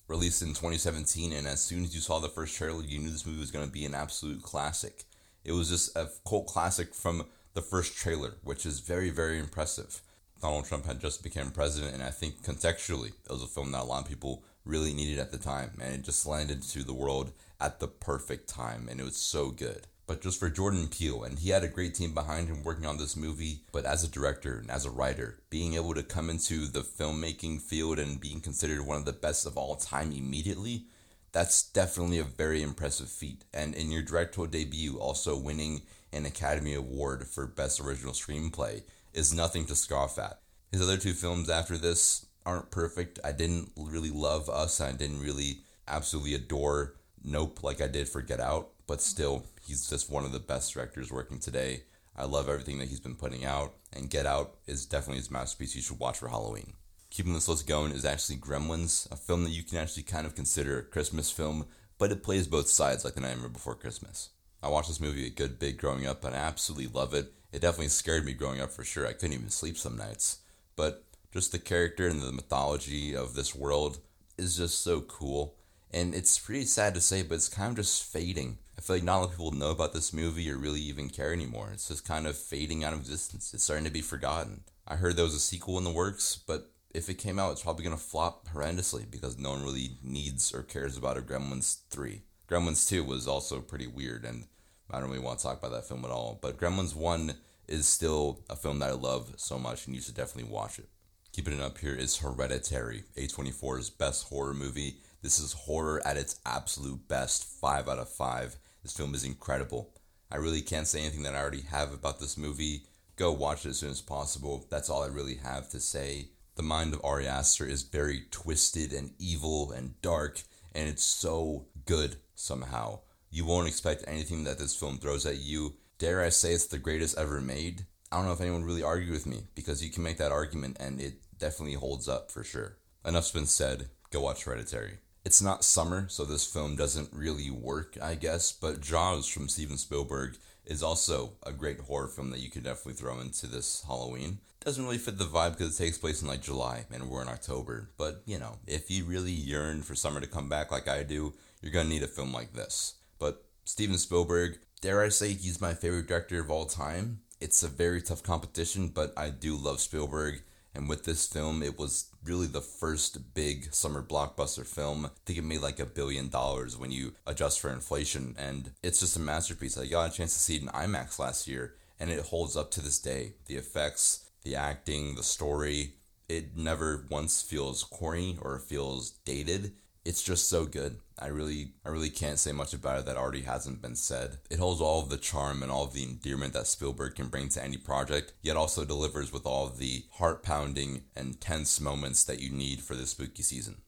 released 0.10 0.42
in 0.42 0.50
2017, 0.50 1.32
and 1.32 1.48
as 1.48 1.62
soon 1.62 1.84
as 1.84 1.94
you 1.94 2.02
saw 2.02 2.20
the 2.20 2.28
first 2.28 2.58
trailer, 2.58 2.84
you 2.84 3.00
knew 3.00 3.12
this 3.12 3.26
movie 3.26 3.40
was 3.40 3.52
going 3.52 3.66
to 3.66 3.72
be 3.72 3.86
an 3.86 3.94
absolute 3.94 4.42
classic. 4.42 5.04
It 5.46 5.52
was 5.52 5.70
just 5.70 5.96
a 5.96 6.10
cult 6.28 6.48
classic 6.48 6.94
from 6.96 7.26
the 7.54 7.62
first 7.62 7.96
trailer, 7.96 8.34
which 8.44 8.66
is 8.66 8.80
very, 8.80 9.12
very 9.12 9.40
impressive. 9.40 10.02
Donald 10.42 10.66
Trump 10.66 10.86
had 10.86 11.00
just 11.00 11.22
become 11.22 11.52
president, 11.52 11.94
and 11.94 12.04
I 12.04 12.10
think 12.10 12.44
contextually, 12.44 13.10
it 13.10 13.30
was 13.30 13.44
a 13.44 13.48
film 13.48 13.72
that 13.72 13.84
a 13.84 13.86
lot 13.86 14.02
of 14.02 14.10
people 14.10 14.44
really 14.66 14.94
needed 14.94 15.20
at 15.20 15.32
the 15.32 15.38
time, 15.38 15.72
and 15.82 15.94
it 15.94 16.02
just 16.02 16.26
landed 16.26 16.64
to 16.64 16.84
the 16.84 16.94
world 16.94 17.32
at 17.62 17.80
the 17.80 17.88
perfect 17.88 18.50
time, 18.50 18.88
and 18.90 19.00
it 19.00 19.04
was 19.04 19.16
so 19.16 19.52
good 19.52 19.86
but 20.10 20.22
just 20.22 20.40
for 20.40 20.50
Jordan 20.50 20.88
Peele. 20.88 21.24
And 21.24 21.38
he 21.38 21.52
had 21.52 21.64
a 21.64 21.68
great 21.68 21.94
team 21.94 22.16
behind 22.16 22.48
him 22.48 22.64
working 22.64 22.88
on 22.88 22.98
this 22.98 23.16
movie. 23.16 23.62
But 23.72 23.86
as 23.86 24.04
a 24.04 24.10
director 24.10 24.58
and 24.58 24.72
as 24.72 24.84
a 24.84 24.90
writer, 24.90 25.38
being 25.52 25.76
able 25.76 25.94
to 25.94 26.02
come 26.02 26.32
into 26.32 26.66
the 26.66 26.80
filmmaking 26.80 27.62
field 27.62 28.00
and 28.00 28.20
being 28.20 28.42
considered 28.42 28.82
one 28.82 28.98
of 28.98 29.06
the 29.06 29.14
best 29.14 29.46
of 29.46 29.56
all 29.56 29.76
time 29.76 30.12
immediately, 30.12 30.86
that's 31.32 31.62
definitely 31.62 32.18
a 32.18 32.24
very 32.24 32.64
impressive 32.64 33.08
feat. 33.08 33.46
And 33.54 33.76
in 33.76 33.92
your 33.92 34.02
directorial 34.02 34.50
debut, 34.50 34.98
also 34.98 35.38
winning 35.38 35.84
an 36.12 36.26
Academy 36.26 36.74
Award 36.74 37.28
for 37.28 37.46
Best 37.46 37.80
Original 37.80 38.14
Screenplay 38.14 38.82
is 39.14 39.32
nothing 39.32 39.66
to 39.66 39.76
scoff 39.76 40.18
at. 40.18 40.40
His 40.72 40.82
other 40.82 40.98
two 40.98 41.14
films 41.14 41.52
after 41.52 41.78
this 41.78 42.26
aren't 42.48 42.72
perfect. 42.72 43.20
I 43.24 43.32
didn't 43.32 43.74
really 43.78 44.10
love 44.10 44.50
Us. 44.50 44.82
I 44.82 44.92
didn't 44.92 45.22
really 45.22 45.60
absolutely 45.88 46.34
adore 46.34 46.96
Nope 47.24 47.64
like 47.64 47.82
I 47.82 47.88
did 47.88 48.08
for 48.08 48.22
Get 48.22 48.40
Out, 48.40 48.70
but 48.90 49.02
still, 49.02 49.46
he's 49.68 49.88
just 49.88 50.10
one 50.10 50.26
of 50.26 50.32
the 50.32 50.40
best 50.40 50.74
directors 50.74 51.12
working 51.12 51.38
today. 51.38 51.84
I 52.18 52.26
love 52.26 52.50
everything 52.50 52.80
that 52.80 52.88
he's 52.90 53.00
been 53.00 53.16
putting 53.16 53.46
out, 53.46 53.76
and 53.94 54.10
Get 54.10 54.26
Out 54.26 54.56
is 54.66 54.88
definitely 54.88 55.20
his 55.20 55.30
masterpiece 55.30 55.76
you 55.76 55.82
should 55.84 56.00
watch 56.00 56.18
for 56.18 56.28
Halloween. 56.28 56.74
Keeping 57.12 57.36
this 57.36 57.48
list 57.48 57.68
going 57.68 57.92
is 57.92 58.04
actually 58.04 58.38
Gremlins, 58.38 59.10
a 59.12 59.16
film 59.16 59.44
that 59.44 59.52
you 59.52 59.62
can 59.62 59.78
actually 59.78 60.02
kind 60.02 60.26
of 60.26 60.34
consider 60.34 60.80
a 60.80 60.84
Christmas 60.84 61.30
film, 61.30 61.68
but 62.00 62.12
it 62.12 62.24
plays 62.24 62.48
both 62.48 62.68
sides 62.68 63.06
like 63.06 63.14
The 63.14 63.22
Nightmare 63.22 63.50
Before 63.50 63.76
Christmas. 63.76 64.30
I 64.64 64.70
watched 64.70 64.88
this 64.88 65.00
movie 65.00 65.28
a 65.28 65.30
good 65.30 65.60
bit 65.60 65.78
growing 65.78 66.08
up, 66.08 66.26
and 66.26 66.34
I 66.34 66.40
absolutely 66.40 66.88
love 66.88 67.14
it. 67.14 67.32
It 67.54 67.62
definitely 67.62 67.90
scared 67.90 68.26
me 68.26 68.34
growing 68.34 68.60
up 68.60 68.72
for 68.72 68.84
sure. 68.84 69.06
I 69.06 69.14
couldn't 69.14 69.34
even 69.34 69.52
sleep 69.52 69.78
some 69.78 69.98
nights. 69.98 70.40
But 70.76 71.04
just 71.32 71.52
the 71.52 71.60
character 71.60 72.08
and 72.08 72.24
the 72.24 72.32
mythology 72.32 73.16
of 73.16 73.36
this 73.36 73.54
world 73.54 74.00
is 74.36 74.58
just 74.58 74.82
so 74.82 75.02
cool. 75.02 75.54
And 75.92 76.16
it's 76.16 76.40
pretty 76.40 76.66
sad 76.66 76.96
to 76.96 77.02
say, 77.02 77.22
but 77.22 77.36
it's 77.36 77.50
kind 77.50 77.70
of 77.70 77.76
just 77.78 78.04
fading. 78.04 78.58
I 78.80 78.82
feel 78.82 78.96
like 78.96 79.04
not 79.04 79.18
a 79.18 79.20
lot 79.20 79.26
of 79.26 79.32
people 79.32 79.52
know 79.52 79.72
about 79.72 79.92
this 79.92 80.14
movie 80.14 80.50
or 80.50 80.56
really 80.56 80.80
even 80.80 81.10
care 81.10 81.34
anymore. 81.34 81.70
It's 81.74 81.90
just 81.90 82.08
kind 82.08 82.26
of 82.26 82.38
fading 82.38 82.86
out 82.86 82.94
of 82.94 83.02
existence. 83.02 83.54
It's 83.54 83.66
starting 83.66 83.84
to 83.84 83.92
be 83.92 84.00
forgotten. 84.00 84.62
I 84.88 84.96
heard 84.96 85.18
there 85.18 85.26
was 85.26 85.36
a 85.36 85.40
sequel 85.40 85.78
in 85.78 85.84
the 85.84 85.90
works, 85.90 86.40
but 86.48 86.72
if 86.92 87.10
it 87.10 87.16
came 87.16 87.40
out, 87.40 87.52
it's 87.52 87.62
probably 87.62 87.84
going 87.84 87.98
to 87.98 88.02
flop 88.02 88.48
horrendously 88.48 89.12
because 89.12 89.38
no 89.38 89.50
one 89.50 89.66
really 89.66 89.98
needs 90.02 90.54
or 90.54 90.64
cares 90.64 90.96
about 90.96 91.18
a 91.18 91.22
Gremlins 91.22 91.80
3. 91.90 92.22
Gremlins 92.48 92.88
2 92.88 93.04
was 93.04 93.28
also 93.28 93.60
pretty 93.60 93.86
weird, 93.86 94.24
and 94.24 94.46
I 94.90 95.02
don't 95.02 95.10
really 95.10 95.20
want 95.20 95.40
to 95.40 95.44
talk 95.44 95.60
about 95.60 95.74
that 95.74 95.86
film 95.86 96.06
at 96.06 96.12
all. 96.12 96.40
But 96.42 96.58
Gremlins 96.58 96.96
1 96.96 97.34
is 97.68 97.86
still 97.86 98.46
a 98.50 98.56
film 98.56 98.80
that 98.80 98.92
I 98.92 98.94
love 98.94 99.34
so 99.36 99.60
much, 99.60 99.88
and 99.88 99.96
you 99.96 100.02
should 100.02 100.16
definitely 100.16 100.54
watch 100.54 100.80
it. 100.80 100.88
Keeping 101.34 101.54
it 101.54 101.62
up 101.62 101.80
here 101.80 101.96
is 101.96 102.20
Hereditary, 102.20 103.04
A24's 103.18 103.90
best 103.90 104.30
horror 104.30 104.54
movie. 104.54 105.00
This 105.22 105.38
is 105.38 105.52
horror 105.52 106.02
at 106.08 106.16
its 106.16 106.40
absolute 106.46 107.10
best, 107.10 107.44
5 107.44 107.90
out 107.90 108.00
of 108.00 108.08
5. 108.08 108.56
This 108.84 108.94
film 108.94 109.14
is 109.14 109.24
incredible. 109.24 109.94
I 110.32 110.38
really 110.38 110.62
can't 110.62 110.88
say 110.88 111.02
anything 111.02 111.24
that 111.24 111.36
I 111.36 111.40
already 111.40 111.64
have 111.64 111.94
about 111.94 112.20
this 112.20 112.38
movie. 112.38 112.84
Go 113.16 113.32
watch 113.32 113.66
it 113.66 113.70
as 113.70 113.80
soon 113.80 113.90
as 113.90 114.02
possible. 114.02 114.66
That's 114.70 114.90
all 114.90 115.04
I 115.04 115.08
really 115.08 115.36
have 115.36 115.70
to 115.70 115.80
say. 115.80 116.30
The 116.56 116.64
mind 116.64 116.94
of 116.94 117.02
Ari 117.04 117.28
Aster 117.28 117.66
is 117.66 117.84
very 117.84 118.24
twisted 118.32 118.94
and 118.94 119.12
evil 119.18 119.72
and 119.72 120.00
dark, 120.02 120.42
and 120.74 120.88
it's 120.88 121.04
so 121.04 121.68
good 121.86 122.18
somehow. 122.36 123.00
You 123.32 123.46
won't 123.46 123.68
expect 123.68 124.04
anything 124.08 124.44
that 124.44 124.60
this 124.60 124.76
film 124.76 124.98
throws 124.98 125.26
at 125.26 125.40
you. 125.40 125.76
Dare 125.98 126.24
I 126.24 126.30
say 126.30 126.54
it's 126.54 126.68
the 126.68 126.78
greatest 126.78 127.18
ever 127.18 127.42
made? 127.42 127.86
I 128.12 128.18
don't 128.18 128.26
know 128.26 128.34
if 128.34 128.42
anyone 128.42 128.64
really 128.64 128.84
argue 128.84 129.12
with 129.12 129.26
me 129.26 129.44
because 129.56 129.84
you 129.84 129.92
can 129.92 130.04
make 130.04 130.18
that 130.18 130.32
argument 130.32 130.78
and 130.80 131.00
it 131.00 131.16
definitely 131.38 131.76
holds 131.76 132.08
up 132.08 132.32
for 132.32 132.44
sure. 132.44 132.78
Enough's 133.06 133.32
been 133.32 133.46
said. 133.46 133.90
Go 134.12 134.22
watch 134.22 134.44
Hereditary. 134.44 134.98
It's 135.30 135.44
not 135.44 135.64
summer, 135.64 136.08
so 136.10 136.26
this 136.26 136.52
film 136.52 136.76
doesn't 136.76 137.14
really 137.14 137.52
work, 137.52 137.96
I 138.02 138.16
guess, 138.16 138.52
but 138.52 138.82
Jaws 138.82 139.28
from 139.28 139.48
Steven 139.48 139.78
Spielberg 139.78 140.38
is 140.66 140.82
also 140.82 141.34
a 141.44 141.52
great 141.52 141.82
horror 141.82 142.08
film 142.08 142.32
that 142.32 142.40
you 142.40 142.50
could 142.50 142.64
definitely 142.64 142.94
throw 142.94 143.20
into 143.20 143.46
this 143.46 143.84
Halloween. 143.86 144.40
Doesn't 144.62 144.84
really 144.84 144.98
fit 144.98 145.20
the 145.20 145.26
vibe 145.26 145.52
because 145.52 145.80
it 145.80 145.84
takes 145.84 146.00
place 146.00 146.24
in 146.24 146.28
like 146.28 146.42
July 146.42 146.86
and 146.92 147.08
we're 147.12 147.22
in 147.22 147.28
October, 147.28 147.92
but 147.96 148.24
you 148.26 148.40
know, 148.40 148.58
if 148.66 148.90
you 148.90 149.06
really 149.06 149.32
yearn 149.32 149.84
for 149.84 149.94
summer 149.94 150.20
to 150.20 150.26
come 150.26 150.50
back 150.50 150.72
like 150.72 150.88
I 150.88 151.04
do, 151.04 151.34
you're 151.62 151.72
gonna 151.72 151.90
need 151.90 152.02
a 152.02 152.08
film 152.08 152.34
like 152.34 152.54
this. 152.54 152.96
But 153.20 153.46
Steven 153.66 154.00
Spielberg, 154.00 154.58
dare 154.82 155.04
I 155.04 155.10
say 155.10 155.34
he's 155.34 155.62
my 155.62 155.76
favorite 155.76 156.08
director 156.08 156.40
of 156.40 156.50
all 156.50 156.66
time? 156.66 157.20
It's 157.40 157.62
a 157.62 157.68
very 157.68 158.02
tough 158.02 158.24
competition, 158.24 158.88
but 158.88 159.14
I 159.16 159.30
do 159.30 159.56
love 159.56 159.80
Spielberg. 159.80 160.42
And 160.80 160.88
with 160.88 161.04
this 161.04 161.28
film, 161.28 161.62
it 161.62 161.78
was 161.78 162.10
really 162.24 162.48
the 162.48 162.62
first 162.62 163.34
big 163.34 163.74
summer 163.74 164.02
blockbuster 164.02 164.66
film. 164.66 165.08
I 165.08 165.10
think 165.26 165.38
it 165.38 165.44
made 165.44 165.60
like 165.60 165.82
a 165.82 165.86
billion 165.86 166.30
dollars 166.30 166.78
when 166.78 166.90
you 166.90 167.16
adjust 167.28 167.60
for 167.60 167.70
inflation. 167.70 168.34
And 168.40 168.72
it's 168.82 169.02
just 169.02 169.18
a 169.18 169.20
masterpiece. 169.20 169.78
I 169.78 169.88
got 169.88 170.10
a 170.10 170.16
chance 170.16 170.34
to 170.34 170.40
see 170.40 170.56
it 170.56 170.62
in 170.62 170.70
IMAX 170.70 171.20
last 171.20 171.50
year, 171.50 171.74
and 172.00 172.10
it 172.10 172.28
holds 172.28 172.56
up 172.56 172.72
to 172.72 172.82
this 172.82 172.98
day. 172.98 173.34
The 173.48 173.58
effects, 173.58 174.30
the 174.44 174.56
acting, 174.56 175.16
the 175.16 175.24
story, 175.24 175.96
it 176.30 176.56
never 176.56 177.06
once 177.10 177.42
feels 177.42 177.84
corny 177.84 178.38
or 178.42 178.58
feels 178.58 179.10
dated 179.26 179.74
it's 180.06 180.24
just 180.24 180.50
so 180.50 180.66
good. 180.66 180.98
I 181.20 181.28
really 181.28 181.74
I 181.86 181.90
really 181.90 182.10
can't 182.10 182.40
say 182.40 182.52
much 182.52 182.74
about 182.74 183.00
it 183.00 183.06
that 183.06 183.18
already 183.18 183.42
hasn't 183.42 183.82
been 183.82 183.96
said. 183.96 184.38
It 184.50 184.60
holds 184.60 184.82
all 184.82 185.02
of 185.02 185.10
the 185.10 185.18
charm 185.18 185.62
and 185.62 185.72
all 185.72 185.84
of 185.84 185.94
the 185.94 186.04
endearment 186.04 186.54
that 186.54 186.68
Spielberg 186.68 187.16
can 187.16 187.28
bring 187.28 187.50
to 187.50 187.64
any 187.64 187.78
project, 187.78 188.34
yet 188.42 188.56
also 188.56 188.86
delivers 188.86 189.34
with 189.34 189.46
all 189.46 189.68
of 189.68 189.78
the 189.78 190.06
heart-pounding 190.14 191.04
and 191.16 191.40
tense 191.42 191.80
moments 191.82 192.24
that 192.24 192.40
you 192.40 192.50
need 192.50 192.80
for 192.80 192.96
this 192.96 193.12
spooky 193.12 193.44
season. 193.44 193.82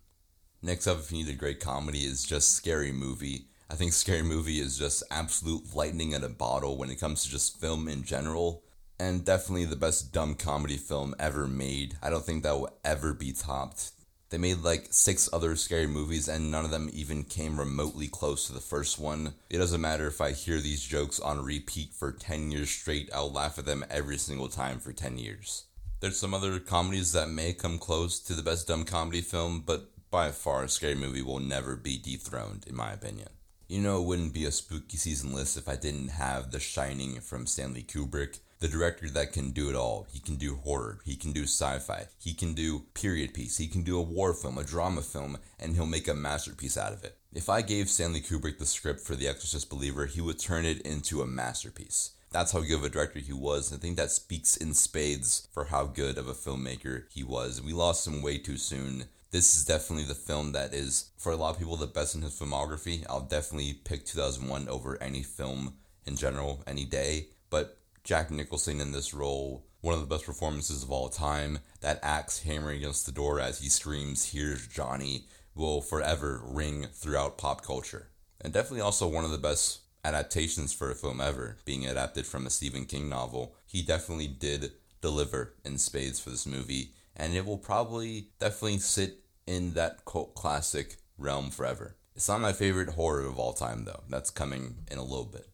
Next 0.61 0.85
up, 0.85 0.99
if 0.99 1.11
you 1.11 1.23
need 1.23 1.33
a 1.33 1.37
great 1.37 1.59
comedy, 1.59 1.99
is 1.99 2.23
just 2.23 2.53
Scary 2.53 2.91
Movie. 2.91 3.47
I 3.69 3.75
think 3.75 3.93
Scary 3.93 4.21
Movie 4.21 4.59
is 4.59 4.77
just 4.77 5.01
absolute 5.09 5.75
lightning 5.75 6.11
in 6.11 6.23
a 6.23 6.29
bottle 6.29 6.77
when 6.77 6.89
it 6.89 6.99
comes 6.99 7.23
to 7.23 7.31
just 7.31 7.59
film 7.59 7.87
in 7.87 8.03
general. 8.03 8.63
And 8.99 9.25
definitely 9.25 9.65
the 9.65 9.75
best 9.75 10.13
dumb 10.13 10.35
comedy 10.35 10.77
film 10.77 11.15
ever 11.17 11.47
made. 11.47 11.95
I 12.03 12.11
don't 12.11 12.23
think 12.23 12.43
that 12.43 12.59
will 12.59 12.77
ever 12.85 13.13
be 13.13 13.33
topped 13.33 13.91
they 14.31 14.37
made 14.37 14.63
like 14.63 14.87
six 14.91 15.29
other 15.31 15.57
scary 15.57 15.87
movies, 15.87 16.29
and 16.29 16.49
none 16.49 16.63
of 16.63 16.71
them 16.71 16.89
even 16.93 17.23
came 17.23 17.59
remotely 17.59 18.07
close 18.07 18.47
to 18.47 18.53
the 18.53 18.61
first 18.61 18.97
one. 18.97 19.33
It 19.49 19.57
doesn't 19.57 19.81
matter 19.81 20.07
if 20.07 20.21
I 20.21 20.31
hear 20.31 20.59
these 20.59 20.81
jokes 20.81 21.19
on 21.19 21.43
repeat 21.43 21.93
for 21.93 22.13
10 22.13 22.49
years 22.49 22.69
straight, 22.69 23.09
I'll 23.13 23.31
laugh 23.31 23.59
at 23.59 23.65
them 23.65 23.85
every 23.89 24.17
single 24.17 24.47
time 24.47 24.79
for 24.79 24.93
10 24.93 25.17
years. 25.17 25.65
There's 25.99 26.17
some 26.17 26.33
other 26.33 26.59
comedies 26.59 27.11
that 27.11 27.29
may 27.29 27.51
come 27.51 27.77
close 27.77 28.19
to 28.21 28.33
the 28.33 28.41
best 28.41 28.69
dumb 28.69 28.85
comedy 28.85 29.21
film, 29.21 29.63
but 29.65 29.91
by 30.09 30.31
far, 30.31 30.63
a 30.63 30.69
Scary 30.69 30.95
Movie 30.95 31.21
will 31.21 31.39
never 31.39 31.75
be 31.75 31.97
dethroned, 31.97 32.65
in 32.67 32.75
my 32.75 32.93
opinion. 32.93 33.29
You 33.67 33.81
know, 33.81 34.01
it 34.01 34.05
wouldn't 34.05 34.33
be 34.33 34.45
a 34.45 34.51
spooky 34.51 34.97
season 34.97 35.33
list 35.33 35.57
if 35.57 35.69
I 35.69 35.75
didn't 35.75 36.09
have 36.09 36.51
The 36.51 36.59
Shining 36.59 37.19
from 37.19 37.45
Stanley 37.45 37.83
Kubrick 37.83 38.39
the 38.61 38.67
director 38.67 39.09
that 39.09 39.33
can 39.33 39.51
do 39.51 39.69
it 39.69 39.75
all. 39.75 40.07
He 40.13 40.19
can 40.19 40.35
do 40.35 40.55
horror, 40.55 40.99
he 41.03 41.15
can 41.15 41.33
do 41.33 41.43
sci 41.43 41.79
fi, 41.79 42.05
he 42.19 42.33
can 42.33 42.53
do 42.53 42.83
period 42.93 43.33
piece, 43.33 43.57
he 43.57 43.67
can 43.67 43.81
do 43.81 43.97
a 43.97 44.03
war 44.03 44.33
film, 44.35 44.57
a 44.59 44.63
drama 44.63 45.01
film, 45.01 45.39
and 45.59 45.75
he'll 45.75 45.87
make 45.87 46.07
a 46.07 46.13
masterpiece 46.13 46.77
out 46.77 46.93
of 46.93 47.03
it. 47.03 47.17
If 47.33 47.49
I 47.49 47.63
gave 47.63 47.89
Stanley 47.89 48.21
Kubrick 48.21 48.59
the 48.59 48.67
script 48.67 49.01
for 49.01 49.15
The 49.15 49.27
Exorcist 49.27 49.69
Believer, 49.69 50.05
he 50.05 50.21
would 50.21 50.37
turn 50.37 50.65
it 50.65 50.81
into 50.81 51.21
a 51.21 51.27
masterpiece. 51.27 52.11
That's 52.31 52.51
how 52.51 52.61
good 52.61 52.75
of 52.75 52.85
a 52.85 52.89
director 52.89 53.19
he 53.19 53.33
was. 53.33 53.73
I 53.73 53.77
think 53.77 53.97
that 53.97 54.11
speaks 54.11 54.55
in 54.55 54.75
spades 54.75 55.47
for 55.51 55.65
how 55.65 55.85
good 55.85 56.19
of 56.19 56.29
a 56.29 56.33
filmmaker 56.33 57.05
he 57.09 57.23
was. 57.23 57.61
We 57.61 57.73
lost 57.73 58.07
him 58.07 58.21
way 58.21 58.37
too 58.37 58.57
soon. 58.57 59.05
This 59.31 59.55
is 59.55 59.65
definitely 59.65 60.05
the 60.05 60.13
film 60.13 60.51
that 60.51 60.73
is, 60.73 61.09
for 61.17 61.31
a 61.31 61.35
lot 61.35 61.55
of 61.55 61.59
people, 61.59 61.77
the 61.77 61.87
best 61.87 62.13
in 62.13 62.21
his 62.21 62.39
filmography. 62.39 63.05
I'll 63.09 63.21
definitely 63.21 63.73
pick 63.73 64.05
2001 64.05 64.69
over 64.69 65.01
any 65.01 65.23
film 65.23 65.73
in 66.05 66.15
general, 66.15 66.63
any 66.67 66.85
day. 66.85 67.27
But 67.49 67.77
Jack 68.03 68.31
Nicholson 68.31 68.81
in 68.81 68.91
this 68.91 69.13
role, 69.13 69.65
one 69.81 69.93
of 69.93 70.01
the 70.01 70.07
best 70.07 70.25
performances 70.25 70.83
of 70.83 70.91
all 70.91 71.09
time. 71.09 71.59
That 71.81 71.99
axe 72.01 72.43
hammering 72.43 72.77
against 72.77 73.05
the 73.05 73.11
door 73.11 73.39
as 73.39 73.59
he 73.59 73.69
screams, 73.69 74.31
Here's 74.31 74.67
Johnny, 74.67 75.25
will 75.55 75.81
forever 75.81 76.41
ring 76.43 76.87
throughout 76.93 77.37
pop 77.37 77.63
culture. 77.63 78.07
And 78.39 78.53
definitely 78.53 78.81
also 78.81 79.07
one 79.07 79.25
of 79.25 79.31
the 79.31 79.37
best 79.37 79.81
adaptations 80.03 80.73
for 80.73 80.89
a 80.89 80.95
film 80.95 81.21
ever, 81.21 81.57
being 81.65 81.85
adapted 81.85 82.25
from 82.25 82.45
a 82.45 82.49
Stephen 82.49 82.85
King 82.85 83.07
novel. 83.07 83.55
He 83.67 83.81
definitely 83.81 84.27
did 84.27 84.71
deliver 85.01 85.53
in 85.63 85.77
spades 85.77 86.19
for 86.19 86.29
this 86.29 86.47
movie, 86.47 86.93
and 87.15 87.35
it 87.35 87.45
will 87.45 87.57
probably 87.57 88.29
definitely 88.39 88.79
sit 88.79 89.19
in 89.45 89.73
that 89.73 90.05
cult 90.05 90.33
classic 90.33 90.97
realm 91.17 91.51
forever. 91.51 91.95
It's 92.15 92.27
not 92.27 92.41
my 92.41 92.53
favorite 92.53 92.89
horror 92.89 93.25
of 93.25 93.39
all 93.39 93.53
time, 93.53 93.85
though. 93.85 94.03
That's 94.09 94.29
coming 94.29 94.75
in 94.89 94.97
a 94.97 95.03
little 95.03 95.25
bit. 95.25 95.47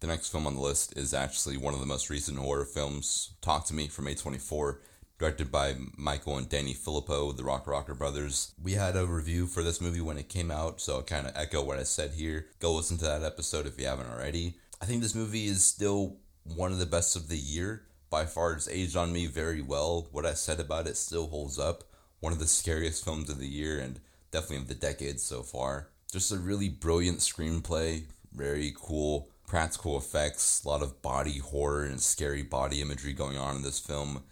The 0.00 0.06
next 0.06 0.28
film 0.28 0.46
on 0.46 0.54
the 0.54 0.62
list 0.62 0.96
is 0.96 1.12
actually 1.12 1.58
one 1.58 1.74
of 1.74 1.80
the 1.80 1.86
most 1.86 2.08
recent 2.08 2.38
horror 2.38 2.64
films, 2.64 3.34
Talk 3.42 3.66
to 3.66 3.74
Me 3.74 3.86
from 3.86 4.06
A24, 4.06 4.78
directed 5.18 5.52
by 5.52 5.76
Michael 5.94 6.38
and 6.38 6.48
Danny 6.48 6.72
Philippou, 6.72 7.36
the 7.36 7.42
RackaRacka 7.42 7.98
brothers. 7.98 8.54
We 8.62 8.72
had 8.72 8.96
a 8.96 9.04
review 9.06 9.46
for 9.46 9.62
this 9.62 9.78
movie 9.78 10.00
when 10.00 10.16
it 10.16 10.30
came 10.30 10.50
out, 10.50 10.80
so 10.80 10.98
I 10.98 11.02
kind 11.02 11.26
of 11.26 11.36
echo 11.36 11.62
what 11.62 11.78
I 11.78 11.82
said 11.82 12.12
here. 12.12 12.46
Go 12.60 12.74
listen 12.74 12.96
to 12.96 13.04
that 13.04 13.22
episode 13.22 13.66
if 13.66 13.78
you 13.78 13.84
haven't 13.84 14.10
already. 14.10 14.54
I 14.80 14.86
think 14.86 15.02
this 15.02 15.14
movie 15.14 15.44
is 15.44 15.62
still 15.62 16.16
one 16.44 16.72
of 16.72 16.78
the 16.78 16.86
best 16.86 17.14
of 17.14 17.28
the 17.28 17.36
year. 17.36 17.82
By 18.08 18.24
far, 18.24 18.54
it's 18.54 18.68
aged 18.68 18.96
on 18.96 19.12
me 19.12 19.26
very 19.26 19.60
well. 19.60 20.08
What 20.12 20.24
I 20.24 20.32
said 20.32 20.60
about 20.60 20.86
it 20.86 20.96
still 20.96 21.26
holds 21.26 21.58
up. 21.58 21.84
One 22.20 22.32
of 22.32 22.38
the 22.38 22.46
scariest 22.46 23.04
films 23.04 23.28
of 23.28 23.38
the 23.38 23.46
year 23.46 23.78
and 23.78 24.00
definitely 24.30 24.56
of 24.56 24.68
the 24.68 24.74
decade 24.76 25.20
so 25.20 25.42
far. 25.42 25.88
Just 26.10 26.32
a 26.32 26.38
really 26.38 26.70
brilliant 26.70 27.18
screenplay, 27.18 28.04
very 28.32 28.72
cool 28.74 29.29
practical 29.50 29.98
effects, 29.98 30.62
a 30.62 30.68
lot 30.68 30.80
of 30.80 31.02
body 31.02 31.38
horror 31.38 31.82
and 31.82 32.00
scary 32.00 32.40
body 32.40 32.80
imagery 32.80 33.12
going 33.12 33.36
on 33.36 33.56
in 33.56 33.62
this 33.62 33.80
film. 33.80 34.22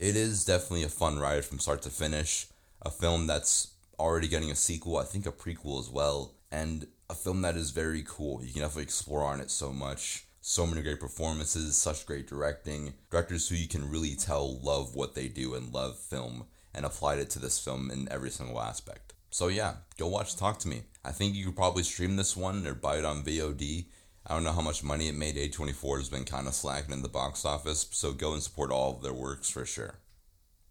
It 0.00 0.16
is 0.16 0.44
definitely 0.44 0.82
a 0.82 0.88
fun 0.88 1.20
ride 1.20 1.44
from 1.44 1.60
start 1.60 1.80
to 1.82 1.90
finish. 1.90 2.48
A 2.82 2.90
film 2.90 3.28
that's 3.28 3.68
already 4.00 4.26
getting 4.26 4.50
a 4.50 4.56
sequel, 4.56 4.98
I 4.98 5.04
think 5.04 5.26
a 5.26 5.30
prequel 5.30 5.78
as 5.78 5.88
well, 5.88 6.34
and 6.50 6.88
a 7.08 7.14
film 7.14 7.42
that 7.42 7.54
is 7.54 7.70
very 7.70 8.02
cool. 8.04 8.42
You 8.42 8.52
can 8.52 8.62
definitely 8.62 8.82
explore 8.82 9.22
on 9.22 9.40
it 9.40 9.52
so 9.52 9.72
much. 9.72 10.24
So 10.40 10.66
many 10.66 10.82
great 10.82 10.98
performances, 10.98 11.76
such 11.76 12.04
great 12.04 12.26
directing. 12.26 12.94
Directors 13.12 13.48
who 13.48 13.54
you 13.54 13.68
can 13.68 13.88
really 13.88 14.16
tell 14.16 14.58
love 14.58 14.96
what 14.96 15.14
they 15.14 15.28
do 15.28 15.54
and 15.54 15.72
love 15.72 15.96
film 15.96 16.46
and 16.74 16.84
applied 16.84 17.20
it 17.20 17.30
to 17.30 17.38
this 17.38 17.60
film 17.60 17.92
in 17.92 18.08
every 18.10 18.30
single 18.30 18.60
aspect. 18.60 19.14
So 19.30 19.46
yeah, 19.46 19.74
go 19.98 20.08
watch 20.08 20.34
Talk 20.34 20.58
to 20.60 20.68
Me. 20.68 20.82
I 21.04 21.12
think 21.12 21.36
you 21.36 21.44
could 21.44 21.56
probably 21.56 21.84
stream 21.84 22.16
this 22.16 22.36
one 22.36 22.66
or 22.66 22.74
buy 22.74 22.98
it 22.98 23.04
on 23.04 23.22
VOD 23.22 23.86
I 24.26 24.34
don't 24.34 24.44
know 24.44 24.52
how 24.52 24.60
much 24.60 24.82
money 24.82 25.08
it 25.08 25.14
made. 25.14 25.36
A24 25.36 25.98
has 25.98 26.08
been 26.08 26.24
kind 26.24 26.46
of 26.46 26.54
slacking 26.54 26.92
in 26.92 27.02
the 27.02 27.08
box 27.08 27.44
office, 27.44 27.86
so 27.90 28.12
go 28.12 28.32
and 28.32 28.42
support 28.42 28.70
all 28.70 28.96
of 28.96 29.02
their 29.02 29.12
works 29.12 29.50
for 29.50 29.66
sure. 29.66 29.96